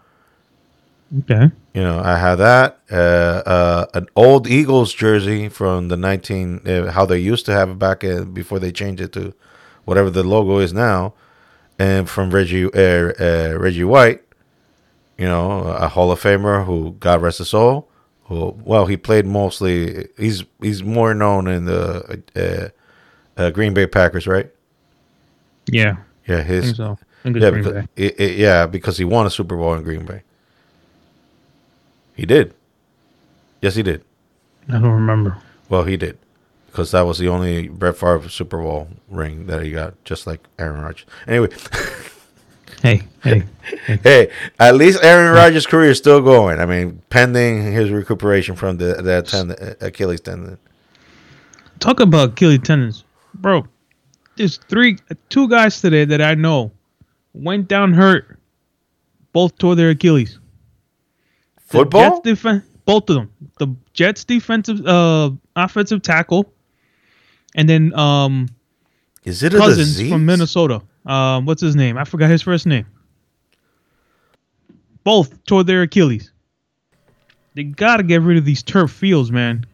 [1.21, 1.51] Okay.
[1.75, 2.81] You know, I had that.
[2.91, 2.95] Uh,
[3.47, 7.79] uh, an old Eagles jersey from the 19, uh, how they used to have it
[7.79, 8.01] back
[8.33, 9.35] before they changed it to
[9.85, 11.13] whatever the logo is now.
[11.79, 14.23] And from Reggie, uh, uh, Reggie White,
[15.19, 17.89] you know, a Hall of Famer who, God rest his soul,
[18.25, 22.23] who, well, he played mostly, he's he's more known in the
[23.37, 24.51] uh, uh, Green Bay Packers, right?
[25.67, 25.97] Yeah.
[26.27, 26.99] Yeah, his, so.
[27.25, 30.23] Yeah, because, it, it, yeah, because he won a Super Bowl in Green Bay.
[32.15, 32.55] He did.
[33.61, 34.05] Yes, he did.
[34.69, 35.39] I don't remember.
[35.69, 36.19] Well, he did,
[36.67, 40.41] because that was the only Brett Favre Super Bowl ring that he got, just like
[40.59, 41.07] Aaron Rodgers.
[41.27, 41.49] Anyway,
[42.83, 43.43] Hey, hey.
[44.03, 46.61] hey, at least Aaron Rodgers' career is still going.
[46.61, 50.59] I mean, pending his recuperation from the that tendon, Achilles tendon.
[51.81, 53.05] Talk about Achilles tendons,
[53.41, 53.67] bro.
[54.37, 56.73] There's three, two guys today that I know
[57.33, 58.39] went down hurt.
[59.33, 60.39] Both tore their Achilles.
[61.59, 62.23] Football?
[62.23, 63.33] Jets defen- both of them.
[63.59, 66.53] The Jets defensive, uh, offensive tackle,
[67.55, 68.49] and then um,
[69.25, 70.83] Is it Cousins from Minnesota.
[71.05, 71.99] Um, what's his name?
[71.99, 72.87] I forgot his first name.
[75.05, 76.33] Both tore their Achilles.
[77.55, 79.65] They gotta get rid of these turf fields, man.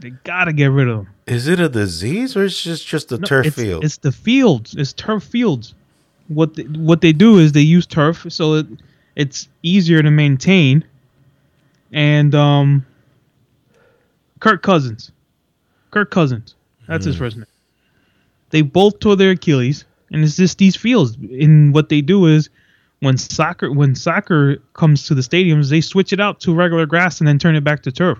[0.00, 1.13] They gotta get rid of them.
[1.26, 3.84] Is it a disease or is it just just a No, turf it's, field?
[3.84, 4.74] It's the fields.
[4.76, 5.74] It's turf fields.
[6.28, 8.66] What they, what they do is they use turf, so it,
[9.16, 10.84] it's easier to maintain.
[11.92, 12.84] And um,
[14.40, 15.12] Kirk Cousins,
[15.90, 16.54] Kirk Cousins,
[16.88, 17.10] that's Hmm.
[17.10, 17.46] his first name.
[18.50, 21.16] They both tore their Achilles, and it's just these fields.
[21.16, 22.48] And what they do is
[23.00, 27.20] when soccer when soccer comes to the stadiums, they switch it out to regular grass
[27.20, 28.18] and then turn it back to turf.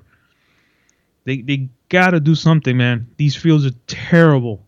[1.24, 3.08] They they gotta do something, man.
[3.16, 4.66] These fields are terrible.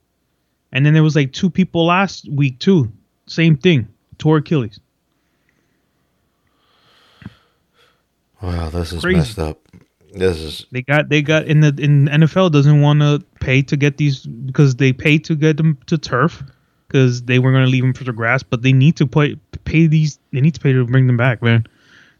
[0.72, 2.90] And then there was like two people last week too.
[3.26, 3.88] Same thing.
[4.18, 4.80] Tore Achilles.
[8.42, 9.18] wow, this is Crazy.
[9.18, 9.60] messed up.
[10.12, 13.76] This is They got they got in the in NFL doesn't want to pay to
[13.76, 16.42] get these because they pay to get them to turf
[16.88, 19.86] because they were gonna leave them for the grass, but they need to pay pay
[19.86, 20.18] these.
[20.32, 21.66] They need to pay to bring them back, man.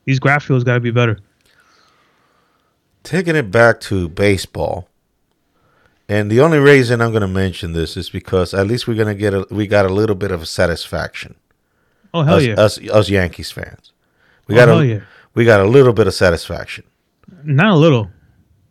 [0.05, 1.19] These grass fields gotta be better.
[3.07, 4.89] Taking it back to baseball.
[6.09, 9.09] And the only reason I'm going to mention this is because at least we're going
[9.09, 11.35] to get a we got a little bit of a satisfaction.
[12.13, 12.55] Oh hell us, yeah!
[12.55, 13.93] us us Yankees fans.
[14.47, 15.01] We oh got hell a yeah!
[15.35, 16.85] we got a little bit of satisfaction.
[17.43, 18.11] Not a little.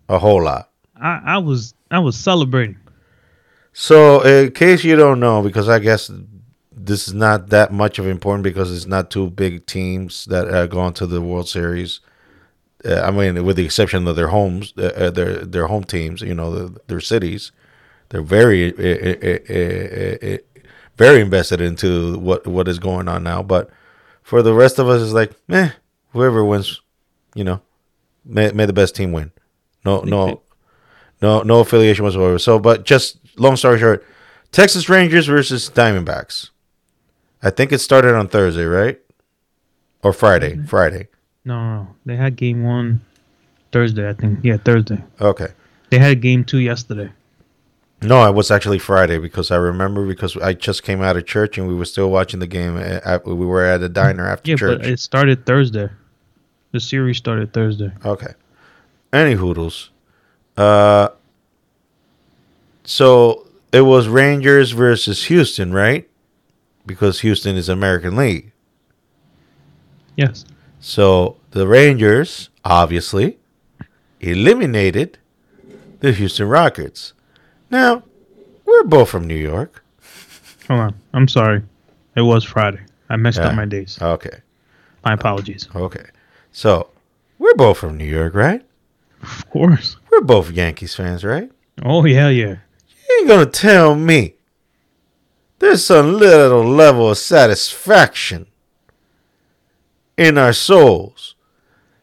[0.08, 0.69] A whole lot.
[1.02, 2.78] I I was I was celebrating.
[3.74, 6.10] So, in case you don't know, because I guess
[6.71, 10.67] this is not that much of important because it's not two big teams that are
[10.67, 12.00] going to the World Series.
[12.86, 16.21] Uh, I mean, with the exception of their homes, uh, uh, their their home teams,
[16.21, 17.52] you know, the, their cities,
[18.10, 20.38] they're very uh, uh,
[20.98, 23.41] very invested into what what is going on now.
[23.41, 23.69] But
[24.21, 25.71] for the rest of us, it's like, eh,
[26.13, 26.82] whoever wins,
[27.34, 27.62] you know,
[28.24, 29.32] may may the best team win.
[29.84, 30.41] No, no,
[31.21, 32.39] no, no affiliation whatsoever.
[32.39, 34.06] So, but just long story short,
[34.52, 36.50] Texas Rangers versus Diamondbacks.
[37.43, 39.00] I think it started on Thursday, right?
[40.02, 40.58] Or Friday?
[40.65, 41.08] Friday.
[41.45, 41.88] No, no, no.
[42.05, 43.01] They had game one
[43.71, 44.39] Thursday, I think.
[44.43, 45.03] Yeah, Thursday.
[45.21, 45.47] Okay.
[45.91, 47.12] They had game two yesterday.
[48.01, 51.58] No, it was actually Friday because I remember because I just came out of church
[51.58, 52.77] and we were still watching the game.
[52.77, 54.79] At, at- we were at a diner after Yeah, church.
[54.81, 55.89] but it started Thursday.
[56.71, 57.91] The series started Thursday.
[58.03, 58.34] Okay.
[59.13, 59.91] Any hoodles.
[60.58, 61.10] Uh
[62.84, 66.08] so it was Rangers versus Houston, right?
[66.86, 68.51] Because Houston is American League.
[70.17, 70.45] Yes.
[70.95, 73.39] So the Rangers obviously
[74.19, 75.17] eliminated
[76.02, 77.13] the Houston Rockets.
[77.71, 78.04] Now,
[78.65, 79.84] we're both from New York.
[80.67, 80.95] Hold on.
[81.12, 81.63] I'm sorry.
[82.15, 82.82] It was Friday.
[83.10, 83.48] I messed Yeah.
[83.48, 83.98] up my days.
[84.00, 84.41] Okay.
[85.04, 85.67] My apologies.
[85.76, 86.06] Okay.
[86.52, 86.91] So,
[87.39, 88.63] we're both from New York, right?
[89.24, 89.95] Of course.
[90.12, 91.52] We're both Yankees fans, right?
[91.84, 92.58] Oh yeah, yeah.
[93.10, 94.36] You ain't gonna tell me
[95.58, 98.45] there's some little level of satisfaction
[100.17, 101.36] in our souls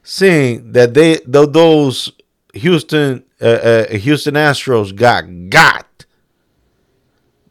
[0.03, 2.13] seeing that they those
[2.55, 6.05] Houston uh, uh, Houston Astros got got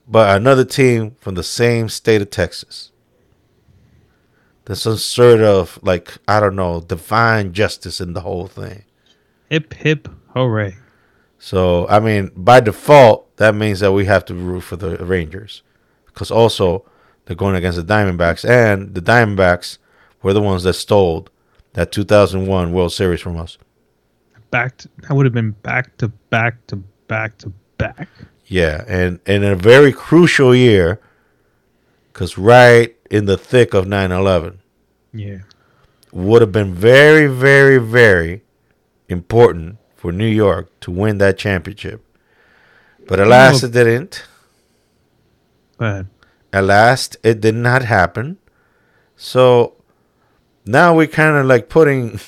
[0.07, 2.91] by another team from the same state of Texas.
[4.65, 8.83] There's some sort of like I don't know divine justice in the whole thing.
[9.49, 10.77] Hip hip hooray.
[11.39, 15.63] So I mean, by default, that means that we have to root for the Rangers,
[16.05, 16.85] because also
[17.25, 19.77] they're going against the Diamondbacks, and the Diamondbacks
[20.21, 21.27] were the ones that stole
[21.73, 23.57] that 2001 World Series from us.
[24.49, 26.75] Back to, that would have been back to back to
[27.07, 28.09] back to back.
[28.45, 30.99] Yeah, and and in a very crucial year,
[32.11, 34.57] because right in the thick of 9/11
[35.13, 35.39] Yeah.
[36.11, 38.43] would have been very, very, very
[39.07, 42.03] important for New York to win that championship.
[43.07, 44.23] But alas, it didn't.
[45.77, 46.07] Go ahead.
[46.53, 48.37] At last, it did not happen.
[49.15, 49.75] So
[50.65, 52.19] now we're kind of like putting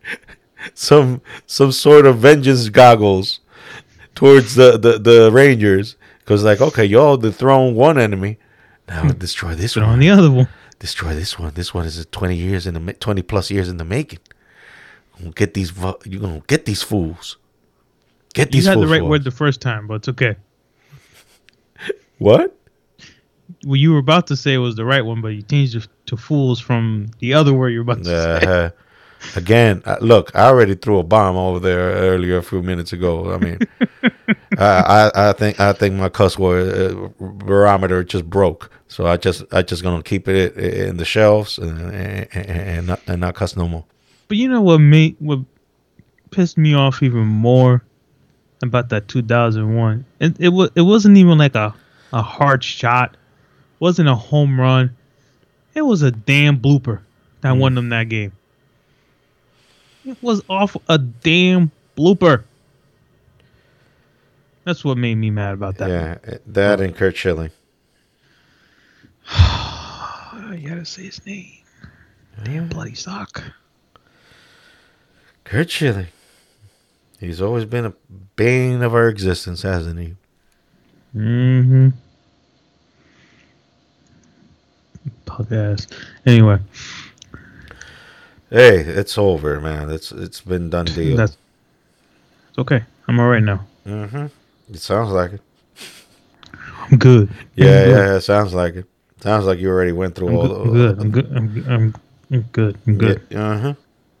[0.74, 3.40] some some sort of vengeance goggles
[4.14, 8.38] towards the the, the Rangers because like okay, y'all dethroned one enemy,
[8.88, 9.18] now hmm.
[9.18, 11.52] destroy this But on the other one, Destroy this one.
[11.54, 14.20] This one is twenty years in the twenty plus years in the making.
[15.34, 15.72] Get these
[16.04, 17.36] you're gonna get these fools.
[18.32, 19.24] Get these you had the right word us.
[19.24, 20.36] the first time, but it's okay.
[22.18, 22.56] What?
[23.64, 26.16] What you were about to say was the right one, but you changed it to
[26.16, 28.46] fools from the other word you were about to say.
[28.46, 28.70] Uh,
[29.36, 33.32] again, uh, look, I already threw a bomb over there earlier a few minutes ago.
[33.32, 33.58] I mean,
[34.58, 39.16] I, I I think I think my cuss word uh, barometer just broke, so I
[39.16, 43.34] just I just gonna keep it in the shelves and and, and, not, and not
[43.34, 43.84] cuss no more.
[44.28, 45.40] But you know what made what
[46.30, 47.82] pissed me off even more
[48.62, 50.04] about that 2001?
[50.20, 51.74] It it was it wasn't even like a
[52.12, 53.16] a hard shot,
[53.80, 54.96] wasn't a home run.
[55.74, 57.00] It was a damn blooper
[57.40, 58.32] that won them that game.
[60.04, 62.44] It was off a damn blooper.
[64.64, 65.88] That's what made me mad about that.
[65.88, 67.50] Yeah, that and Curt Schilling.
[70.48, 71.58] You gotta say his name.
[72.42, 73.42] Damn bloody sock.
[75.44, 76.06] Curt Schilling.
[77.20, 77.92] He's always been a
[78.36, 80.16] bane of our existence, hasn't he?
[81.14, 81.88] Mm-hmm.
[85.52, 85.86] Ass.
[86.26, 86.58] Anyway,
[88.50, 89.90] Hey, it's over, man.
[89.90, 91.16] It's it's been done deal.
[91.16, 91.36] that's
[92.48, 92.82] it's okay.
[93.06, 93.66] I'm all right now.
[93.86, 94.26] mm-hmm.
[94.70, 95.40] It sounds like it.
[96.90, 97.28] I'm good.
[97.56, 97.90] Yeah, I'm good.
[97.90, 98.86] yeah, it sounds like it.
[99.20, 100.96] Sounds like you already went through I'm all good.
[100.96, 101.02] the.
[101.02, 101.32] I'm good.
[101.36, 101.66] I'm good.
[101.68, 102.00] I'm, good.
[102.30, 102.78] I'm, good.
[102.86, 103.22] I'm good.
[103.34, 103.74] Uh huh.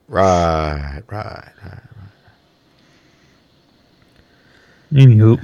[0.08, 1.82] Right, right, right.
[4.92, 5.38] Anywho,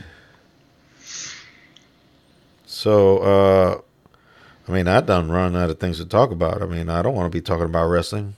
[2.66, 3.80] So, uh,
[4.66, 6.62] I mean, I done run out of things to talk about.
[6.62, 8.34] I mean, I don't want to be talking about wrestling.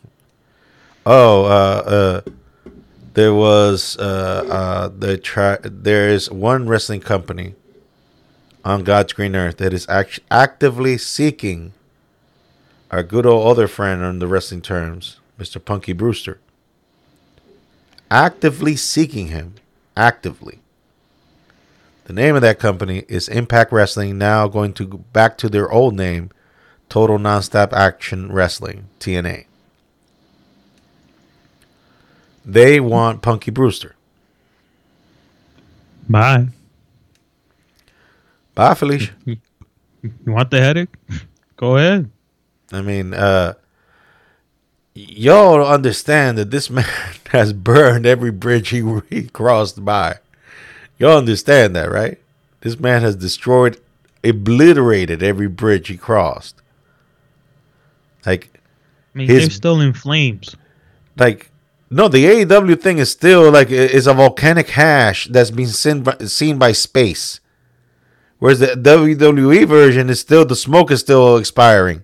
[1.05, 1.49] Oh, uh,
[2.27, 2.31] uh,
[3.15, 7.55] there was uh, uh, the tra- there is one wrestling company
[8.65, 11.73] on God's green earth that is act- actively seeking
[12.91, 15.65] our good old other friend on the wrestling terms, Mr.
[15.65, 16.41] Punky Brewster.
[18.11, 19.55] Actively seeking him,
[19.97, 20.61] actively.
[22.07, 25.71] The name of that company is Impact Wrestling, now going to go back to their
[25.71, 26.31] old name,
[26.89, 29.47] Total Nonstop Action Wrestling, TNA.
[32.45, 33.97] They want Punky Brewster.
[36.09, 36.47] bye.
[38.55, 39.13] Bye, Felicia.
[40.25, 40.95] You want the headache?
[41.57, 42.09] Go ahead.
[42.71, 43.55] I mean, uh,
[44.95, 46.85] y'all understand that this man
[47.31, 50.19] has burned every bridge he, he crossed by.
[50.99, 52.19] Y'all understand that, right?
[52.61, 53.79] This man has destroyed,
[54.25, 56.63] obliterated every bridge he crossed.
[58.25, 58.51] Like,
[59.15, 60.55] I mean, His- they're still in flames.
[61.19, 61.51] like
[61.89, 66.17] no the AEW thing is still like is a volcanic hash that's been seen by,
[66.27, 67.39] seen by space
[68.39, 72.03] whereas the WWE version is still the smoke is still expiring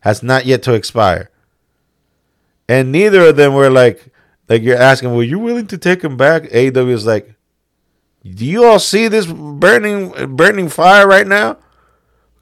[0.00, 1.28] has not yet to expire
[2.68, 4.06] and neither of them were like
[4.48, 7.33] like you're asking were you willing to take him back AEW is like
[8.24, 11.56] do you all see this burning burning fire right now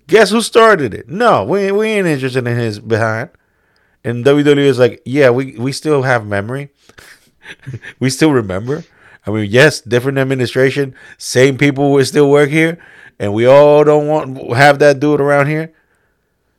[0.06, 3.30] guess who started it no we, we ain't interested in his behind
[4.04, 6.70] and WWE is like, yeah, we, we still have memory.
[8.00, 8.84] we still remember.
[9.26, 12.78] I mean, yes, different administration, same people will still work here,
[13.20, 15.72] and we all don't want have that dude around here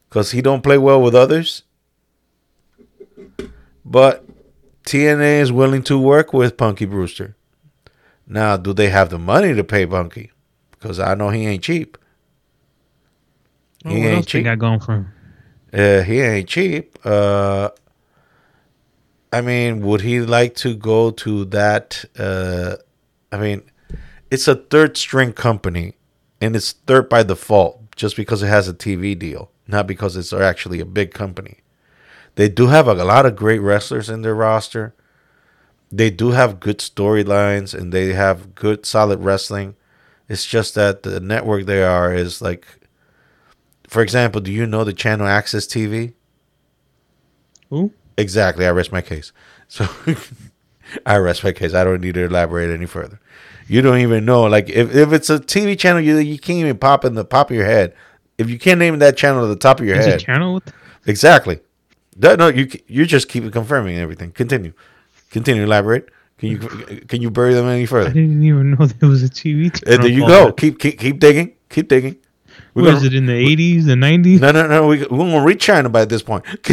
[0.08, 1.64] because he don't play well with others.
[3.84, 4.26] But
[4.86, 7.36] TNA is willing to work with Punky Brewster.
[8.28, 10.32] Now, do they have the money to pay Punky?
[10.72, 11.98] Because I know he ain't cheap.
[13.86, 15.14] Well, what else they got going for him?
[15.74, 16.98] Uh, he ain't cheap.
[17.04, 17.70] Uh,
[19.32, 22.06] I mean, would he like to go to that?
[22.18, 22.76] Uh,
[23.32, 23.64] I mean,
[24.30, 25.96] it's a third string company,
[26.40, 30.34] and it's third by default just because it has a TV deal, not because it's
[30.34, 31.58] actually a big company.
[32.36, 34.96] They do have a, lot of great wrestlers in their roster.
[35.96, 39.76] They do have good storylines, and they have good, solid wrestling.
[40.28, 42.66] It's just that the network they are is like,
[43.88, 46.14] for example, do you know the channel AXS TV?
[47.70, 47.92] Who?
[48.18, 48.66] Exactly.
[48.66, 49.32] I rest my case.
[49.68, 49.88] So
[51.06, 51.76] I rest my case.
[51.76, 53.20] I don't need to elaborate any further.
[53.68, 54.44] You don't even know.
[54.44, 57.52] Like if, if it's a TV channel, you you can't even pop in the top
[57.52, 57.94] of your head.
[58.38, 60.62] If you can't name that channel at the top of your There's head, a channel
[61.06, 61.60] exactly.
[62.18, 64.32] No, you you just keep confirming everything.
[64.32, 64.74] Continue,
[65.34, 65.64] continue.
[65.64, 66.10] Elaborate.
[66.38, 66.58] Can you
[67.08, 68.10] can you bury them any further?
[68.10, 70.46] I didn't even know there was a TV Uh, there you go.
[70.48, 70.58] that.
[70.58, 71.54] Keep keep keep digging.
[71.70, 72.16] Keep digging.
[72.74, 74.42] We're Was gonna, it in the eighties, the nineties?
[74.42, 74.88] no, no, no.
[74.88, 76.44] We, we're gonna reach China by this point.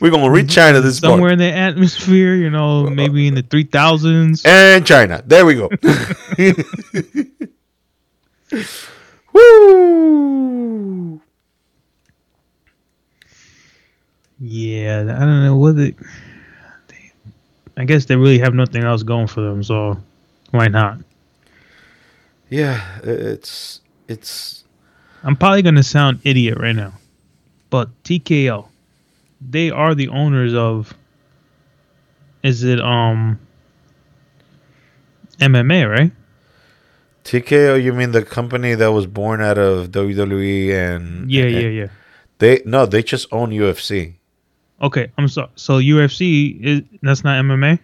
[0.00, 1.12] we're gonna reach China this point.
[1.12, 4.42] Somewhere in the atmosphere, you know, maybe in the three thousands.
[4.44, 5.22] And China.
[5.26, 5.70] There we go.
[9.32, 10.55] Woo!
[14.48, 15.96] Yeah, I don't know what it.
[16.88, 17.12] they-
[17.76, 19.98] I guess they really have nothing else going for them, so
[20.52, 20.98] why not?
[22.48, 24.64] Yeah, it's it's
[25.24, 26.92] I'm probably gonna sound idiot right now,
[27.70, 28.68] but TKO,
[29.40, 30.94] they are the owners of.
[32.42, 33.40] Is it um?
[35.40, 36.12] MMA, right?
[37.24, 37.82] TKO.
[37.82, 41.88] You mean the company that was born out of WWE and Yeah, and yeah, yeah.
[42.38, 44.14] They no, they just own UFC.
[44.82, 45.48] Okay, I'm sorry.
[45.56, 47.78] So UFC is that's not MMA.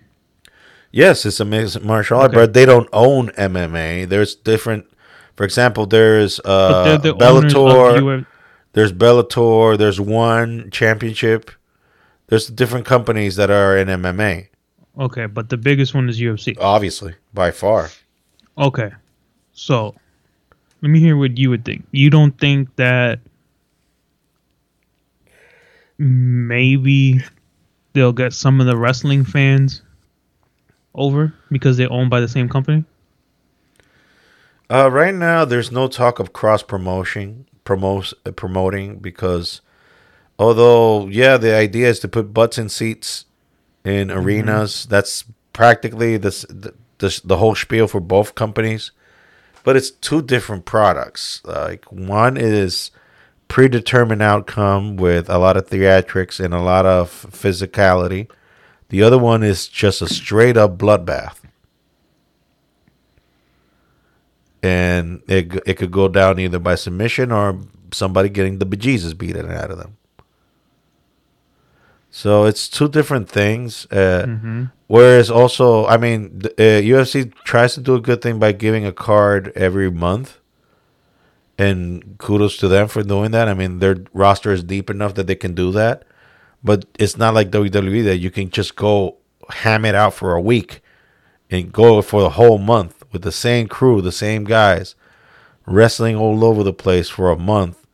[0.90, 2.36] Yes, it's a mixed martial art, Okay.
[2.36, 4.08] but they don't own MMA.
[4.08, 4.86] There's different.
[5.36, 8.26] For example, there's uh, the Bellator.
[8.74, 9.78] There's Bellator.
[9.78, 11.50] There's One Championship.
[12.26, 14.48] There's different companies that are in MMA.
[14.98, 16.56] Okay, but the biggest one is UFC.
[16.60, 17.88] Obviously, by far.
[18.58, 18.90] Okay,
[19.52, 19.94] so
[20.82, 21.84] let me hear what you would think.
[21.92, 23.20] You don't think that
[26.02, 27.20] maybe
[27.92, 29.82] they'll get some of the wrestling fans
[30.94, 32.84] over because they're owned by the same company?
[34.68, 39.60] Uh, right now, there's no talk of cross promotion, promote, uh, promoting because,
[40.38, 43.26] although yeah, the idea is to put butts in seats
[43.84, 44.86] in arenas.
[44.86, 48.92] That's practically this the, the the whole spiel for both companies,
[49.62, 51.42] but it's two different products.
[51.44, 52.90] Like one is
[53.52, 58.26] predetermined outcome with a lot of theatrics and a lot of physicality.
[58.88, 61.36] The other one is just a straight up bloodbath.
[64.62, 67.58] and it it could go down either by submission or
[67.92, 69.96] somebody getting the bejesus beaten out of them.
[72.10, 73.86] So it's two different things.
[73.90, 74.64] Uh, Mm-hmm.
[74.86, 78.84] Whereas also, I mean, the, uh, UFC tries to do a good thing by giving
[78.84, 80.38] a card every month,
[81.62, 83.48] and kudos to them for doing that.
[83.48, 86.04] I mean, their roster is deep enough that they can do that,
[86.62, 89.16] but it's not like WWE that you can just go
[89.48, 90.80] ham it out for a week
[91.50, 94.94] and go for the whole month with the same crew, the same guys,
[95.66, 97.86] wrestling all over the place for a month,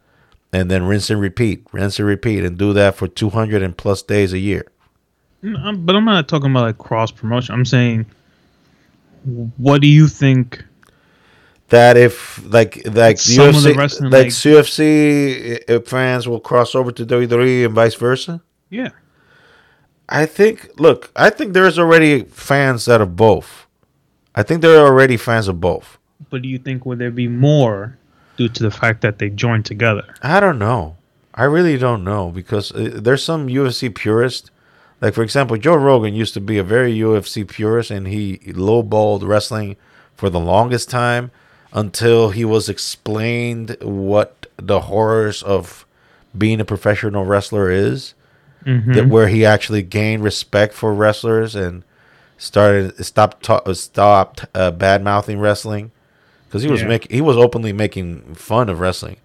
[0.52, 4.02] and then rinse and repeat, rinse and repeat, and do that for 200 and plus
[4.02, 4.66] days a year.
[5.42, 7.54] Mm, but I'm not talking about like cross promotion.
[7.54, 8.06] I'm saying,
[9.56, 10.64] what do you think?
[11.70, 16.90] That if like like Some UFC, wrestling, like like- UFC uh, fans will cross over
[16.92, 18.40] to WWE and vice versa.
[18.70, 18.90] Yeah,
[20.08, 20.70] I think.
[20.80, 23.66] Look, I think there's already fans that are both.
[24.34, 25.98] I think there are already fans of both.
[26.30, 27.98] but do you think would there be more
[28.36, 30.14] due to the fact that they joined together?
[30.22, 30.96] I don't know.
[31.34, 34.50] I really don't know because uh, there's some UFC purist.
[35.00, 39.26] Like for example, Joe Rogan used to be a very UFC purist, and he lowballed
[39.26, 39.76] wrestling
[40.14, 41.30] for the longest time
[41.72, 45.84] until he was explained what the horrors of
[46.36, 48.14] being a professional wrestler is.
[48.64, 48.92] Mm-hmm.
[48.92, 51.84] That where he actually gained respect for wrestlers and
[52.36, 55.92] started stopped ta- stopped uh, bad mouthing wrestling
[56.46, 56.88] because he was Yeah.
[56.88, 59.16] making he was openly making fun of wrestling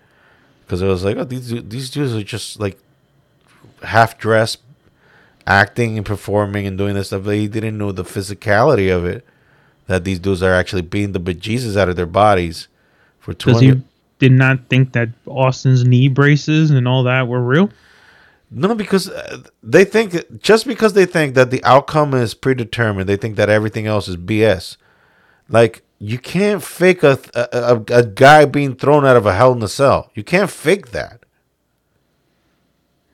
[0.65, 2.77] because it was like oh, these these dudes are just like
[3.81, 4.59] half dressed
[5.47, 9.25] acting and performing and doing this stuff, he didn't know the physicality of it.
[9.87, 12.67] That these dudes are actually beating the bejesus out of their bodies
[13.19, 13.65] for Because twenty.
[13.67, 13.83] you
[14.19, 17.69] did not think that Austin's knee braces and all that were real.
[18.49, 23.17] No, because uh, they think just because they think that the outcome is predetermined, they
[23.17, 24.77] think that everything else is BS.
[25.49, 29.51] Like you can't fake a a, a, a guy being thrown out of a hell
[29.53, 30.11] in a cell.
[30.13, 31.25] You can't fake that,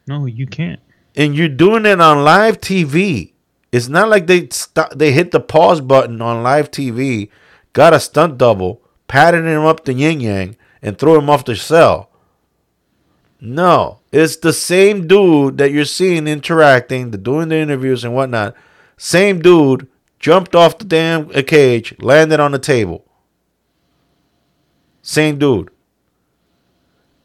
[0.08, 0.80] No, you can't.
[1.16, 3.29] and you're doing it on live TV.
[3.72, 4.50] It's not like they
[4.96, 7.30] they hit the pause button on live TV,
[7.74, 11.56] got a stunt double, patted him up the yin yang, and threw him off the
[11.56, 12.10] cell.
[13.40, 18.56] No, it's the same dude that you're seeing interacting, the doing the interviews and whatnot.
[18.98, 19.88] Same dude
[20.20, 23.06] jumped off the damn uh, cage, landed on the table.
[25.02, 25.70] Same dude.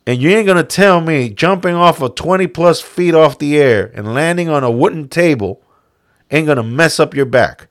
[0.06, 3.90] And you ain't gonna tell me jumping off of 20 plus feet off the air
[3.94, 5.62] and landing on a wooden table
[6.34, 7.68] ain't gonna mess up your back.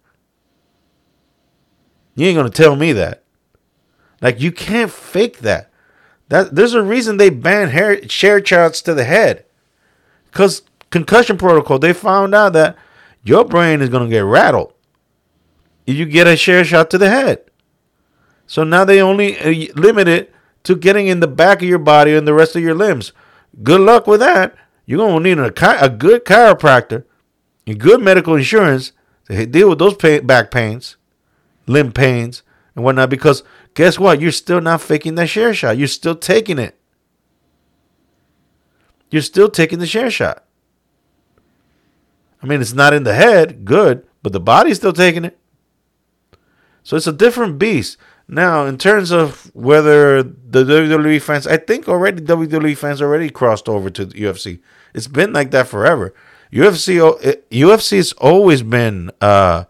[2.16, 3.24] You ain't gonna tell me that.
[4.22, 5.72] Like you can't fake that.
[6.30, 9.46] That there's a reason they banned hair, chair shots to the head.
[10.32, 12.78] Cause concussion protocol, they found out that
[13.24, 14.74] your brain is gonna get rattled
[15.86, 17.44] if you get a chair shot to the head.
[18.48, 20.34] So now they only uh, limit it
[20.64, 23.12] to getting in the back of your body and the rest of your limbs.
[23.62, 24.56] Good luck with that.
[24.86, 27.06] You're gonna need a, a good chiropractor
[27.66, 28.92] and good medical insurance
[29.28, 30.98] to deal with those pain, back pains,
[31.68, 32.44] limb pains,
[32.76, 33.10] and whatnot.
[33.10, 33.44] Because
[33.74, 34.22] guess what?
[34.22, 35.78] You're still not faking that chair shot.
[35.78, 36.78] You're still taking it.
[39.10, 40.44] You're still taking the chair shot.
[42.42, 45.38] I mean, it's not in the head, good, but the body's still taking it.
[46.84, 47.98] So it's a different beast.
[48.28, 53.70] Now, in terms of whether the WWE fans, I think already WWE fans already crossed
[53.70, 54.60] over to the UFC.
[54.94, 56.14] It's been like that forever.
[56.54, 59.66] UFC has always been uh,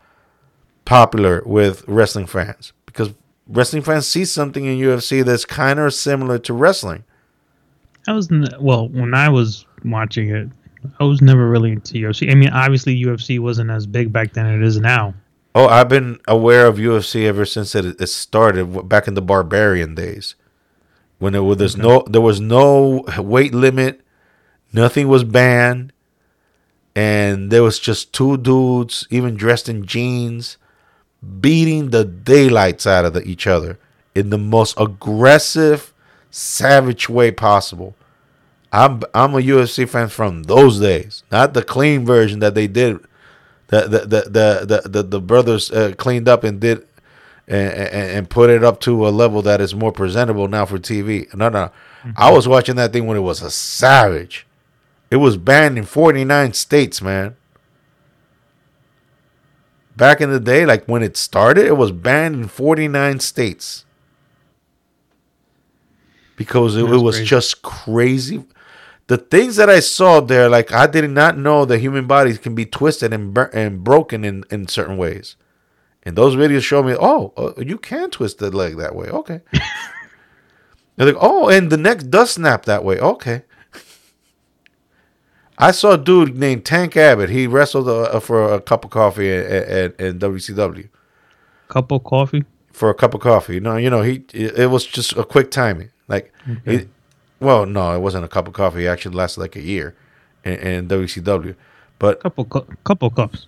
[0.85, 3.13] popular with wrestling fans because
[3.47, 7.03] wrestling fans see something in UFC that's kind of similar to wrestling.
[8.07, 8.29] I was
[8.59, 10.49] well when I was watching it.
[10.99, 12.29] I was never really into UFC.
[12.29, 15.13] I mean, obviously UFC wasn't as big back then as it is now.
[15.55, 19.95] Oh, I've been aware of UFC ever since it, it started back in the barbarian
[19.95, 20.35] days,
[21.19, 24.01] when there was there's no there was no weight limit,
[24.73, 25.93] nothing was banned,
[26.95, 30.57] and there was just two dudes, even dressed in jeans,
[31.39, 33.79] beating the daylights out of the, each other
[34.13, 35.93] in the most aggressive,
[36.29, 37.95] savage way possible.
[38.71, 42.99] I'm I'm a UFC fan from those days, not the clean version that they did
[43.67, 46.85] the the the the the, the, the brothers uh, cleaned up and did
[47.47, 50.77] and, and, and put it up to a level that is more presentable now for
[50.77, 51.33] TV.
[51.33, 51.71] No, no,
[52.15, 54.45] I was watching that thing when it was a savage.
[55.13, 57.35] It was banned in 49 states, man.
[59.95, 63.85] Back in the day, like when it started, it was banned in 49 states.
[66.35, 67.25] Because it, it was crazy.
[67.25, 68.43] just crazy
[69.07, 72.55] the things that I saw there, like I did not know that human bodies can
[72.55, 75.35] be twisted and bur- and broken in, in certain ways.
[76.03, 79.07] And those videos show me, oh, uh, you can twist the leg that way.
[79.07, 79.41] Okay.
[80.95, 82.99] They're like, oh, and the neck does snap that way.
[82.99, 83.43] Okay.
[85.57, 87.29] I saw a dude named Tank Abbott.
[87.29, 90.89] He wrestled uh, for a cup of coffee at, at, at WCW
[91.67, 92.43] Cup of coffee.
[92.71, 93.59] for a cup of coffee.
[93.59, 95.89] No, you know, he it, it was just a quick timing.
[96.07, 96.33] Like,
[96.65, 96.87] it,
[97.39, 98.85] well, no, it wasn't a cup of coffee.
[98.85, 99.95] It actually lasted like a year
[100.43, 101.55] in, in WCW.
[101.99, 103.47] But Couple cu- couple cups.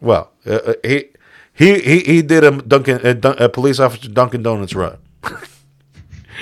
[0.00, 1.06] well, uh, uh, he
[1.54, 4.98] he he he did a Dunkin' a, a police officer Dunkin' Donuts run.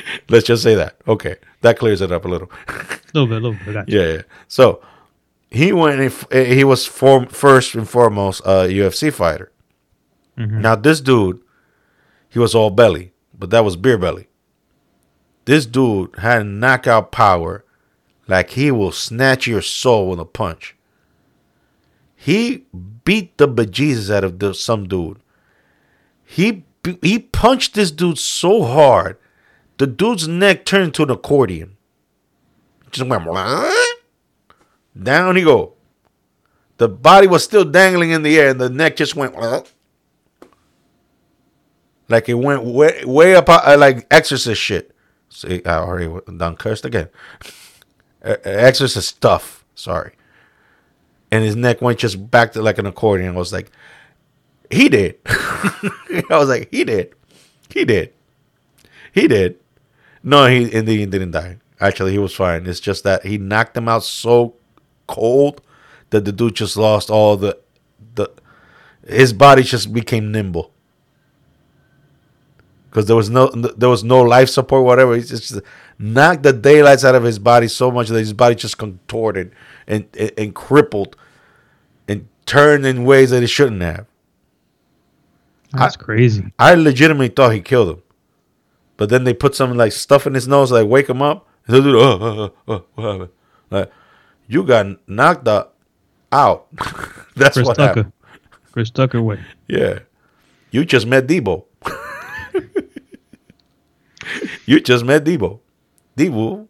[0.28, 0.96] Let's just say that.
[1.07, 2.51] Okay, that clears it up a little.
[2.68, 2.72] a
[3.14, 3.74] little bit, a little bit.
[3.74, 3.92] Gotcha.
[3.92, 4.22] Yeah, yeah.
[4.48, 4.82] So
[5.51, 6.26] he went.
[6.30, 9.51] Eh, he was form, first and foremost a UFC fighter.
[10.38, 10.61] Mm-hmm.
[10.61, 11.40] Now this dude,
[12.28, 14.28] he was all belly, but that was beer belly.
[15.44, 17.64] This dude had knockout power,
[18.28, 20.76] like he will snatch your soul with a punch.
[22.14, 22.66] He
[23.05, 25.18] beat the bejesus out of the, some dude.
[26.24, 26.64] He
[27.03, 29.18] he punched this dude so hard,
[29.81, 31.78] the dude's neck turned into an accordion.
[32.91, 33.24] Just went
[35.03, 35.72] down he go.
[36.76, 39.35] The body was still dangling in the air, and the neck just went
[42.09, 44.95] like it went way, way up, uh, like exorcist shit.
[45.31, 47.09] See, I already done cursed again.
[48.22, 49.64] Exorcist stuff.
[49.74, 50.12] Sorry.
[51.31, 53.35] And his neck went just back to like an accordion.
[53.35, 53.70] I was like,
[54.70, 55.20] he did.
[55.26, 57.14] I was like, he did.
[57.70, 58.12] He did.
[59.14, 59.59] He did.
[60.23, 61.59] No, he indeed didn't die.
[61.81, 62.66] Actually, he was fine.
[62.66, 64.55] It's just that he knocked him out so
[65.07, 65.62] cold
[66.11, 67.59] that the dude just lost all the
[68.14, 68.29] the
[69.07, 70.73] his body just became nimble
[72.91, 75.61] because there was no there was no life support whatever he just
[75.99, 79.53] knocked the daylights out of his body so much that his body just contorted
[79.87, 81.16] and and, and crippled
[82.09, 84.07] and turned in ways that it shouldn't have
[85.73, 86.53] That's crazy.
[86.59, 88.03] i legitimately thought he killed him
[89.01, 91.76] but then they put some like stuff in his nose like wake him up and
[91.76, 93.30] the dude, oh, oh, oh, what happened
[93.70, 93.90] like
[94.46, 95.72] you got knocked out
[96.30, 96.66] out
[97.34, 97.86] that's Chris what Tucker.
[97.86, 98.12] happened
[98.72, 99.40] Chris Tucker way.
[99.68, 100.01] yeah
[100.70, 101.64] you just met debo
[104.66, 105.61] you just met Debo.
[106.16, 106.68] Debo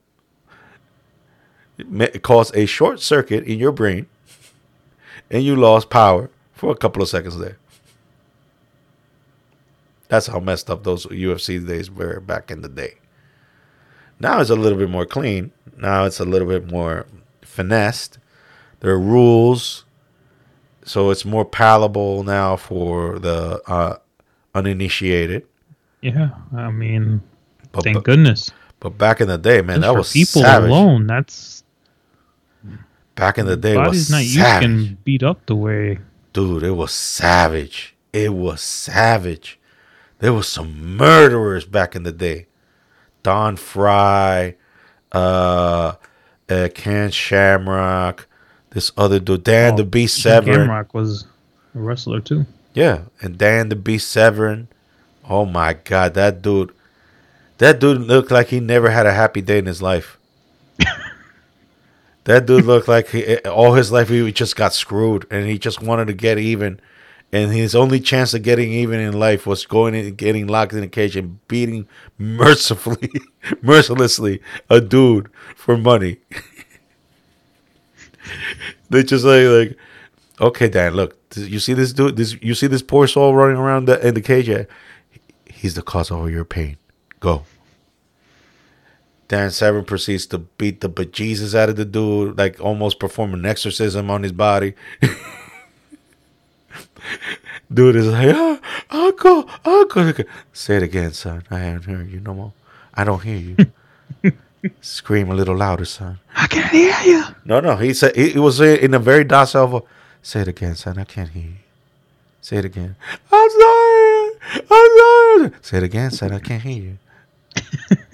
[2.23, 4.07] caused a short circuit in your brain,
[5.31, 7.59] and you lost power for a couple of seconds there.
[10.11, 12.95] That's how messed up those UFC days were back in the day.
[14.19, 15.53] Now it's a little bit more clean.
[15.79, 17.07] Now it's a little bit more
[17.43, 18.19] finessed.
[18.81, 19.85] There are rules,
[20.85, 23.97] so it's more palatable now for the uh,
[24.55, 25.47] uninitiated.
[26.03, 27.23] Yeah, I mean,
[27.73, 28.51] But, thank but, goodness.
[28.81, 30.71] but back in the day, man, Just that was people savage.
[30.71, 31.07] alone.
[31.07, 31.63] That's
[33.15, 34.69] Back in the day, it body's was not used savage.
[34.69, 35.99] getting beat up the way.
[36.33, 37.95] Dude, it was savage.
[38.15, 39.59] It was savage.
[40.21, 42.47] There was some murderers back in the day.
[43.23, 44.55] Don Frye,
[45.13, 45.95] uh,
[46.49, 48.27] uh Ken Shamrock,
[48.71, 50.55] this other dude, Dan Oh, the Beast Ken Severn.
[50.55, 51.27] Shamrock was
[51.75, 52.47] a wrestler too.
[52.75, 54.69] Yeah, and Dan the Beast Severn.
[55.29, 56.73] Oh my god, that dude
[57.59, 60.19] that dude looked like he never had a happy day in his life.
[62.25, 65.83] that dude looked like he, all his life he just got screwed and he just
[65.83, 66.81] wanted to get even.
[67.33, 70.83] And his only chance of getting even in life was going and getting locked in
[70.83, 71.87] a cage and beating
[72.19, 73.09] mercifully,
[73.63, 76.17] mercilessly a dude for money.
[78.91, 79.79] they just like like
[80.41, 80.95] Okay, Dan.
[80.95, 82.17] Look, you see this dude.
[82.17, 84.49] This you see this poor soul running around the, in the cage.
[84.49, 84.65] Yeah,
[85.45, 86.79] he's the cause of all your pain.
[87.21, 87.45] Go.
[89.29, 93.47] Dan Severn proceeds to beat the bejesus out of the dude, like almost perform an
[93.47, 94.75] exorcism on his body.
[97.73, 100.13] dude is like, ah, uncle, uncle.
[100.53, 101.45] Say it again, son.
[101.51, 102.53] I haven't heard you no more.
[102.95, 103.37] I don't hear
[104.23, 104.33] you.
[104.81, 106.19] Scream a little louder, son.
[106.37, 107.25] I can't hear you.
[107.45, 107.77] No, no.
[107.77, 109.83] He said he, he was in a very docile voice.
[110.23, 110.99] Say it again, son.
[110.99, 111.55] I can't hear you.
[112.41, 112.97] Say it again.
[113.33, 114.31] I'm sorry.
[114.71, 115.53] I'm sorry.
[115.63, 116.33] Say it again, son.
[116.33, 116.99] I can't hear you.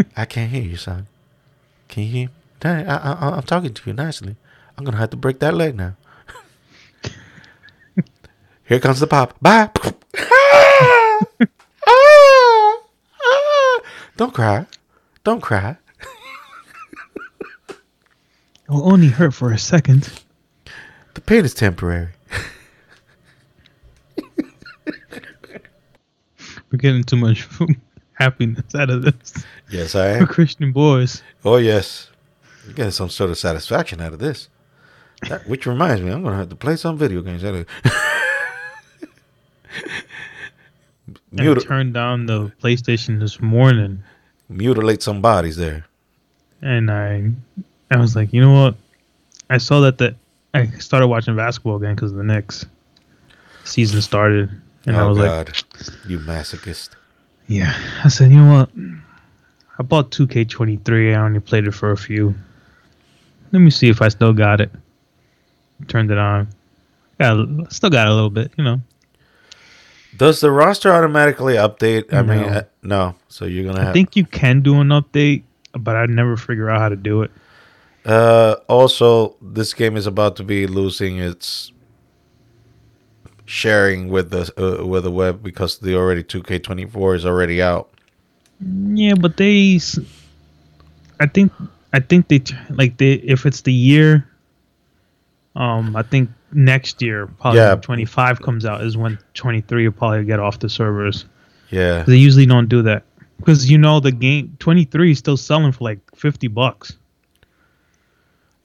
[0.17, 1.07] I can't hear you, son.
[1.89, 2.33] Can you hear me?
[2.65, 4.37] I, I, I'm talking to you nicely.
[4.77, 5.95] I'm gonna have to break that leg now.
[8.67, 9.35] Here comes the pop.
[9.41, 9.71] Bye.
[10.19, 11.21] Ah!
[11.89, 12.79] Ah!
[13.23, 13.81] Ah!
[14.17, 14.67] Don't cry.
[15.23, 15.77] Don't cry.
[17.69, 17.77] It
[18.69, 20.11] will only hurt for a second.
[21.15, 22.09] The pain is temporary.
[26.71, 27.47] We're getting too much
[28.15, 30.27] happiness out of this Yes, I for am.
[30.27, 31.23] Christian boys.
[31.45, 32.11] Oh yes,
[32.67, 34.49] you getting some sort of satisfaction out of this.
[35.29, 37.43] That, which reminds me, I'm gonna have to play some video games.
[41.09, 44.03] I Mutil- turned down the PlayStation this morning,
[44.49, 45.87] mutilate some bodies there.
[46.63, 47.31] and I,
[47.91, 48.75] I was like, you know what?
[49.51, 50.15] I saw that the
[50.55, 52.65] I started watching basketball again because the Knicks
[53.65, 54.51] season started,
[54.87, 55.63] and I oh was like, God,
[56.09, 56.91] you masochist.
[57.47, 57.77] yeah.
[58.05, 58.71] I said, you know what?
[59.79, 61.15] I bought 2K23.
[61.15, 62.35] I only played it for a few.
[63.53, 64.71] Let me see if I still got it.
[65.87, 66.49] Turned it on.
[67.21, 68.81] Got a- still got a little bit, you know.
[70.17, 72.13] Does the roster automatically update?
[72.13, 72.47] I mean, No.
[72.49, 73.15] uh, no.
[73.29, 75.43] So you're gonna I think you can do an update,
[75.73, 77.31] but I never figure out how to do it.
[78.05, 81.73] Uh, also, this game is about to be losing its
[83.47, 87.91] sharing with the uh, with the web because the already 2K24 is already out.
[88.61, 89.79] Yeah, but they,
[91.21, 91.53] I think,
[91.93, 94.27] I think they like they if it's the year.
[95.57, 97.71] Um, I think next year, probably Yeah.
[97.75, 101.25] when 25 comes out, is when 23 will probably get off the servers.
[101.71, 102.03] Yeah.
[102.05, 103.03] They usually don't do that
[103.39, 106.97] because you know the game 23 is still selling for like 50 bucks.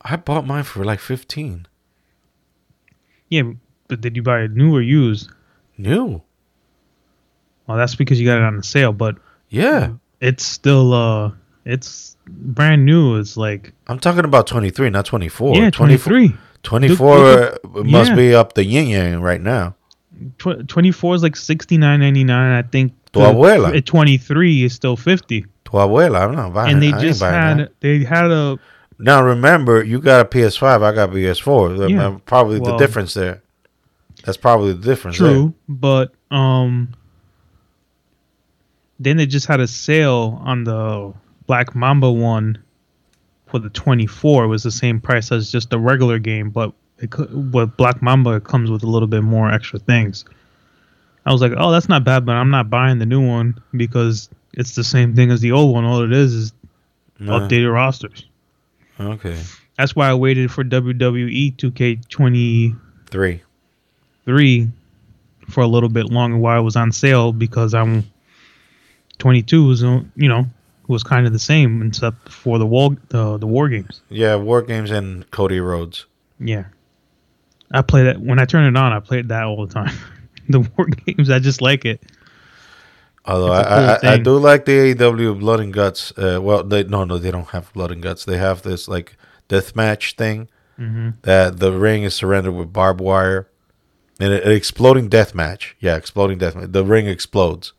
[0.03, 1.67] I bought mine for like 15.
[3.29, 3.43] Yeah,
[3.87, 5.29] but did you buy it new or used?
[5.77, 6.21] New.
[7.67, 9.17] Well, that's because you got it on the sale, but
[9.49, 9.93] Yeah.
[10.19, 11.31] it's still uh,
[11.65, 13.17] it's brand new.
[13.17, 15.55] It's like I'm talking about 23, not 24.
[15.55, 16.33] yeah, 23.
[16.63, 18.15] 24 Look- uh, must yeah.
[18.15, 19.75] be up the yin yang right now.
[20.37, 22.29] Tw- 24 is like 69.99.
[22.31, 23.75] I think Tu the- abuela.
[23.75, 25.41] at 23 is still 50.
[25.41, 27.71] Tu abuela, I'm not buying and they I just had that.
[27.79, 28.59] they had a
[28.99, 30.83] Now remember, you got a PS5.
[30.83, 31.89] I got a PS4.
[31.89, 32.07] Yeah.
[32.07, 33.41] Uh, Probably the difference there.
[34.25, 35.17] That's probably the difference.
[35.17, 36.93] True, but um,
[38.99, 41.13] then they just had a sale on the
[41.47, 42.59] Black Mamba one
[43.51, 44.47] for the 24.
[44.47, 48.43] Was the same price as just the regular game, but it, with Black Mamba it
[48.43, 50.25] comes with a little bit more extra things.
[51.25, 54.29] I was like, oh, that's not bad, but I'm not buying the new one because
[54.53, 55.85] it's the same thing as the old one.
[55.85, 56.53] All it is is.
[57.21, 58.25] Uh, updated rosters.
[58.99, 59.39] Okay.
[59.77, 62.75] That's why I waited for WWE 2K23
[64.25, 64.67] Three.
[65.49, 68.09] for a little bit longer while it was on sale because I'm
[69.19, 70.45] 22 was uh, you know
[70.91, 74.01] was kind of the same except for the war the the war games.
[74.09, 76.05] Yeah, War Games and Cody Rhodes.
[76.39, 76.65] Yeah,
[77.71, 78.93] I play that when I turn it on.
[78.93, 79.95] I play that all the time.
[80.49, 82.01] the war games, I just like it.
[83.25, 83.63] Although I,
[83.99, 86.11] cool I, I do like the AEW Blood and Guts.
[86.17, 88.25] Uh, well, they no no they don't have Blood and Guts.
[88.25, 89.15] They have this like
[89.47, 93.47] death match thing hmm that the ring is surrounded with barbed wire,
[94.19, 95.75] and an exploding death match.
[95.79, 96.55] Yeah, exploding death.
[96.55, 96.71] match.
[96.71, 97.73] The ring explodes.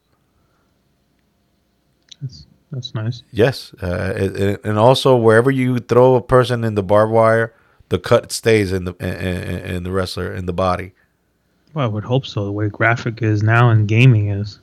[2.72, 3.22] That's nice.
[3.30, 7.52] Yes, uh, it, it- and also wherever you throw a person in the barbed wire,
[7.90, 10.92] the cut stays in the in, in, the wrestler in the body.
[11.74, 12.44] Well, I would hope so.
[12.46, 14.58] The way graphic is now and gaming is.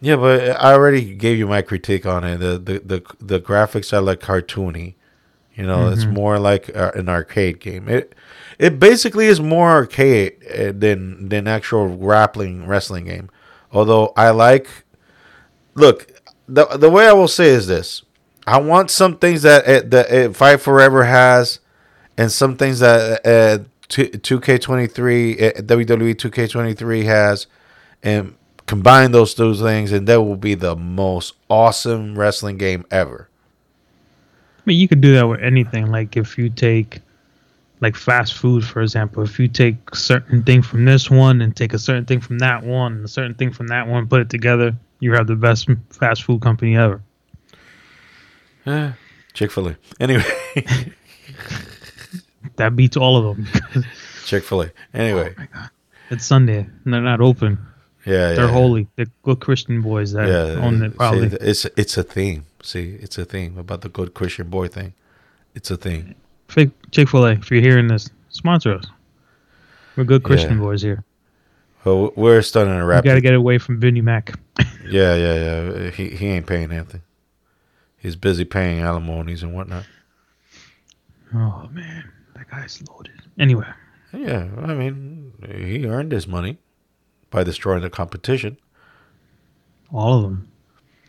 [0.00, 2.38] Yeah, but I already gave you my critique on it.
[2.38, 4.94] The the the, the graphics are like cartoony.
[5.54, 6.12] You know, it's Mhm.
[6.14, 7.88] more like uh, an arcade game.
[7.88, 8.14] It
[8.58, 13.28] it basically is more arcade uh, than than actual grappling wrestling game.
[13.70, 14.66] Although I like
[15.74, 16.10] look
[16.52, 18.02] the the way I will say is this:
[18.46, 21.60] I want some things that uh, that uh, Fight Forever has,
[22.18, 27.46] and some things that uh, two K twenty three WWE two K twenty three has,
[28.02, 28.34] and
[28.66, 33.28] combine those two things, and that will be the most awesome wrestling game ever.
[34.58, 35.86] I mean, you could do that with anything.
[35.86, 37.00] Like if you take,
[37.80, 41.72] like fast food, for example, if you take certain thing from this one and take
[41.72, 44.30] a certain thing from that one and a certain thing from that one, put it
[44.30, 47.02] together, you have the best fast food company ever.
[48.66, 48.92] Eh,
[49.34, 49.76] Chick Fil A.
[49.98, 50.24] Anyway,
[52.56, 53.84] That beats all of them.
[54.24, 54.70] Chick Fil A.
[54.94, 55.68] Anyway, oh
[56.10, 57.58] it's Sunday and they're not open.
[58.04, 58.52] yeah, They're yeah.
[58.52, 58.86] holy.
[58.96, 60.96] They're good Christian boys that Yeah, own it.
[60.96, 61.30] Probably.
[61.30, 62.44] See, it's it's a theme.
[62.62, 64.92] See, it's a theme about the good Christian boy thing.
[65.54, 66.14] It's a thing.
[66.90, 68.84] Chick Fil A, if you're hearing this, sponsor us.
[69.96, 70.64] We're good Christian Yeah.
[70.64, 71.04] boys here.
[71.84, 73.04] Well, we're starting to We wrap.
[73.04, 74.38] got to get away from Vinnie Mac.
[74.84, 75.34] Yeah, yeah,
[75.74, 75.90] yeah.
[75.90, 77.02] He he ain't paying anything.
[77.96, 79.86] He's busy paying alimonies and whatnot.
[81.32, 83.14] Oh man, that guy's loaded.
[83.38, 83.66] Anyway,
[84.12, 86.58] Yeah, I mean, he earned his money
[87.30, 88.58] by destroying the competition.
[89.92, 90.48] all of them.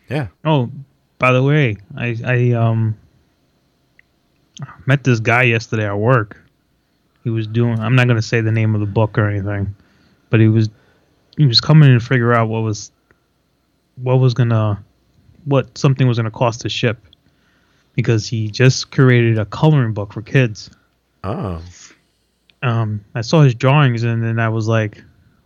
[0.08, 0.28] Yeah.
[0.44, 0.70] Oh,
[1.18, 2.96] by the way, I I um
[4.86, 6.40] met this guy yesterday at work.
[7.24, 7.78] He was doing.
[7.80, 9.74] I'm not gonna say the name of the book or anything,
[10.34, 10.68] but he was
[11.36, 12.90] he was coming in to figure out what was
[13.94, 14.82] what was gonna
[15.44, 16.98] what something was gonna cost to ship
[17.92, 20.70] because he just created a coloring book for kids.
[21.22, 21.62] Oh,
[22.64, 25.04] um, I saw his drawings and then I was like,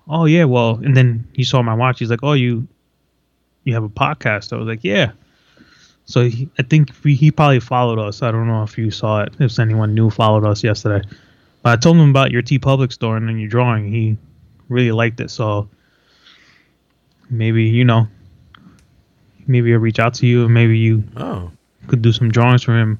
[0.08, 1.98] oh yeah, well, and then he saw my watch.
[1.98, 2.66] He's like, oh, you,
[3.64, 4.54] you have a podcast.
[4.54, 5.12] I was like, yeah.
[6.06, 8.22] So he, I think we, he probably followed us.
[8.22, 11.06] I don't know if you saw it, if anyone new followed us yesterday.
[11.62, 13.92] But I told him about your TeePublic store and then your drawing.
[13.92, 14.16] He
[14.68, 15.30] really liked it.
[15.30, 15.68] So
[17.30, 18.08] maybe you know,
[19.46, 21.50] maybe I'll reach out to you and maybe you oh.
[21.86, 22.98] could do some drawings for him.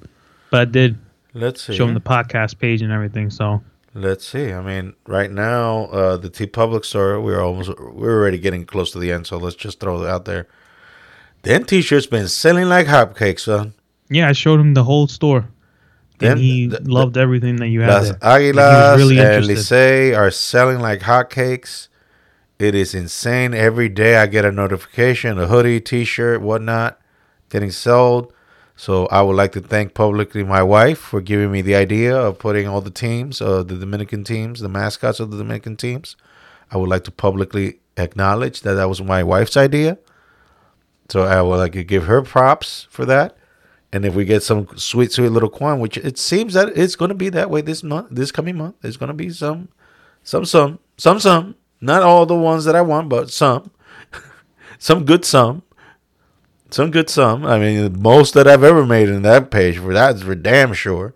[0.51, 0.99] But I did
[1.35, 1.75] Let's see.
[1.75, 3.31] show him the podcast page and everything.
[3.31, 3.63] So
[3.95, 4.53] Let's see.
[4.53, 8.99] I mean, right now, uh, the TeePublic store, we're almost, we're already getting close to
[8.99, 9.27] the end.
[9.27, 10.47] So let's just throw it out there.
[11.43, 13.75] Them T-shirts been selling like hotcakes, son.
[14.09, 15.49] Yeah, I showed him the whole store.
[16.19, 18.15] Then and he the- the- loved everything that you had Las there.
[18.19, 19.45] Aguilas really and.
[19.45, 21.89] Licey are selling like hotcakes.
[22.59, 23.55] It is insane.
[23.55, 27.01] Every day I get a notification, a hoodie, T-shirt, whatnot,
[27.51, 28.33] getting sold.
[28.75, 32.39] So I would like to thank publicly my wife for giving me the idea of
[32.39, 36.17] putting all the teams, uh, the Dominican teams, the mascots of the Dominican teams.
[36.71, 39.99] I would like to publicly acknowledge that that was my wife's idea.
[41.09, 43.37] So I would like to give her props for that.
[43.93, 47.09] And if we get some sweet, sweet little coin, which it seems that it's going
[47.09, 49.69] to be that way this month, this coming month, there's going to be some,
[50.23, 51.55] some, some, some, some.
[51.81, 53.71] Not all the ones that I want, but some,
[54.79, 55.63] some good some,
[56.71, 57.47] some good some.
[57.47, 61.15] I mean, most that I've ever made in that page for that's for damn sure.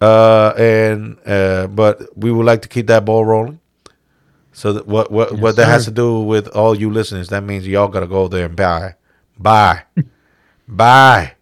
[0.00, 3.60] Uh, and uh, but we would like to keep that ball rolling.
[4.52, 7.28] So that what what Yes, what that has to do with all you listeners?
[7.28, 8.94] That means y'all gotta go there and buy,
[9.38, 9.82] buy,
[10.68, 11.34] buy,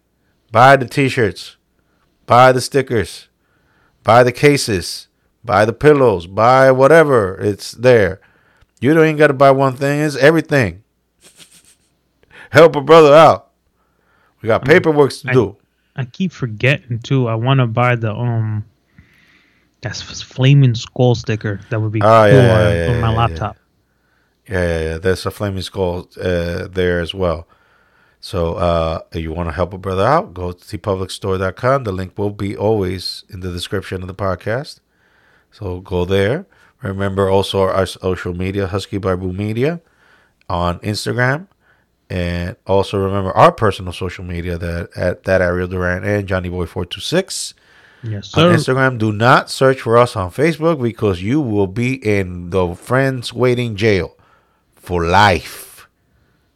[0.51, 1.57] buy the t-shirts.
[2.25, 3.27] buy the stickers,
[4.03, 5.07] buy the cases,
[5.43, 7.35] buy the pillows, buy whatever.
[7.39, 8.19] It's there.
[8.79, 10.01] You don't even got to buy one thing.
[10.01, 10.83] It's everything.
[12.51, 13.51] Help a brother out.
[14.41, 15.57] We got paperwork to I- do.
[15.95, 17.27] I keep forgetting too.
[17.27, 18.65] I want to buy the um,
[19.81, 21.59] that's flaming skull sticker.
[21.69, 23.57] That would be Oh, cool yeah, yeah, on, yeah, on my laptop.
[24.49, 24.97] Yeah, yeah, yeah.
[24.97, 27.47] There's a flaming skull uh, there as well.
[28.23, 31.83] So uh, if you want to help a brother out, go to tpublicstore.com.
[31.83, 34.79] The link will be always in the description of the podcast.
[35.51, 36.45] So go there.
[36.81, 39.81] Remember also our social media, Husky Barbu Media
[40.47, 41.47] on Instagram.
[42.09, 46.65] And also remember our personal social media that at that Ariel Duran and Johnny Boy
[46.65, 47.55] 426
[48.03, 48.53] Yes, on.
[48.53, 48.97] Instagram.
[48.99, 53.75] Do not search for us on Facebook because you will be in the friends waiting
[53.75, 54.15] jail
[54.75, 55.89] for life.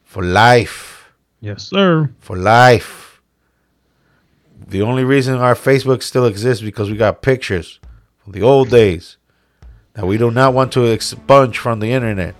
[0.05, 0.96] For life.
[1.39, 2.11] Yes, sir.
[2.19, 3.21] For life.
[4.67, 7.79] The only reason our Facebook still exists because we got pictures
[8.17, 9.17] from the old days
[9.93, 12.35] that we do not want to expunge from the internet.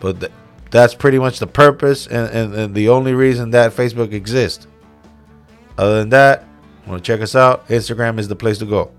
[0.00, 0.32] But th-
[0.70, 4.66] that's pretty much the purpose and, and, and the only reason that Facebook exists.
[5.76, 6.44] Other than that,
[6.86, 7.66] want to check us out?
[7.68, 8.90] Instagram is the place to go.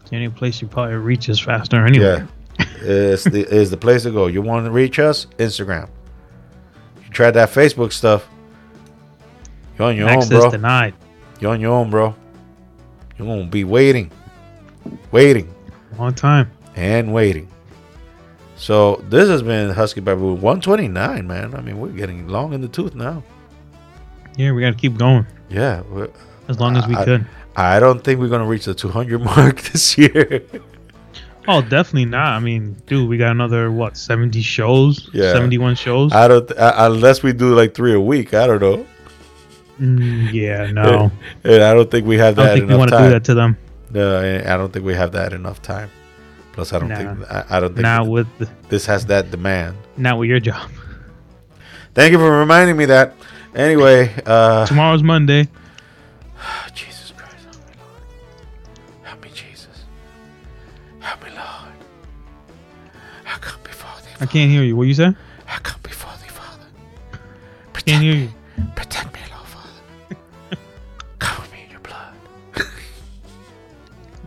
[0.00, 2.26] It's the only place you probably reach is faster anyway.
[2.58, 4.26] Yeah, is the is the place to go.
[4.26, 5.26] You want to reach us?
[5.38, 5.88] Instagram.
[7.18, 8.28] Tried that Facebook stuff.
[9.76, 10.50] You're on your Access own, bro.
[10.52, 10.94] denied.
[11.40, 12.14] You're on your own, bro.
[13.18, 14.12] You're gonna be waiting,
[15.10, 15.52] waiting,
[15.98, 16.48] Long time.
[16.76, 17.48] and waiting.
[18.54, 21.56] So this has been Husky Barbu 129, man.
[21.56, 23.24] I mean, we're getting long in the tooth now.
[24.36, 25.82] Yeah, we got to keep going Yeah,
[26.46, 27.26] as long as we I- could.
[27.56, 30.44] I don't think we're gonna reach the 200 mark this year.
[31.50, 32.34] Oh, definitely not.
[32.34, 35.08] I mean, dude, we got another what, seventy shows?
[35.14, 35.32] Yeah.
[35.32, 36.12] seventy-one shows.
[36.12, 38.34] I don't th- I, unless we do like three a week.
[38.34, 38.86] I don't know.
[39.80, 41.10] Mm, yeah, no.
[41.44, 43.24] And I don't think we have I that don't think we want to do that
[43.24, 43.56] to them.
[43.90, 45.88] No, I I don't think we have that enough time.
[46.52, 46.96] Plus, I don't Nah.
[46.96, 49.76] think I, I don't think Not with the, this has that demand.
[49.96, 50.68] not with your job.
[51.94, 53.14] Thank you for reminding me that.
[53.54, 55.48] Anyway, uh, Tomorrow's Monday.
[56.74, 56.97] Jesus
[64.20, 64.76] I can't hear you.
[64.76, 65.16] What you said?
[65.48, 66.66] I come before thee, Father.
[67.84, 68.28] Can't hear you.
[68.76, 70.16] Protect me, Lord, Father.
[71.18, 72.14] Cover me in your blood.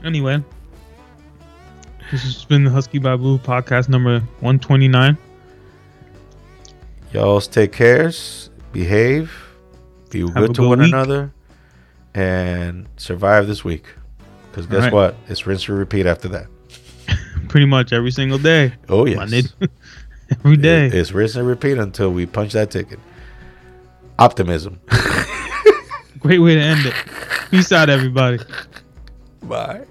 [0.03, 0.43] Anyway,
[2.11, 5.15] this has been the Husky Barbu podcast number one twenty-nine.
[7.13, 9.31] Y'all take cares, behave,
[10.09, 10.87] be Have good to good one week.
[10.87, 11.31] another,
[12.15, 13.85] and survive this week.
[14.49, 14.93] Because guess Alright.
[14.93, 15.15] what?
[15.27, 16.47] It's rinse and repeat after that.
[17.49, 18.73] Pretty much every single day.
[18.89, 19.43] Oh yes, Monday,
[20.31, 20.87] every day.
[20.87, 22.99] It- it's rinse and repeat until we punch that ticket.
[24.19, 24.79] Optimism.
[26.19, 26.93] Great way to end it.
[27.49, 28.39] Peace out, everybody.
[29.43, 29.81] Bye.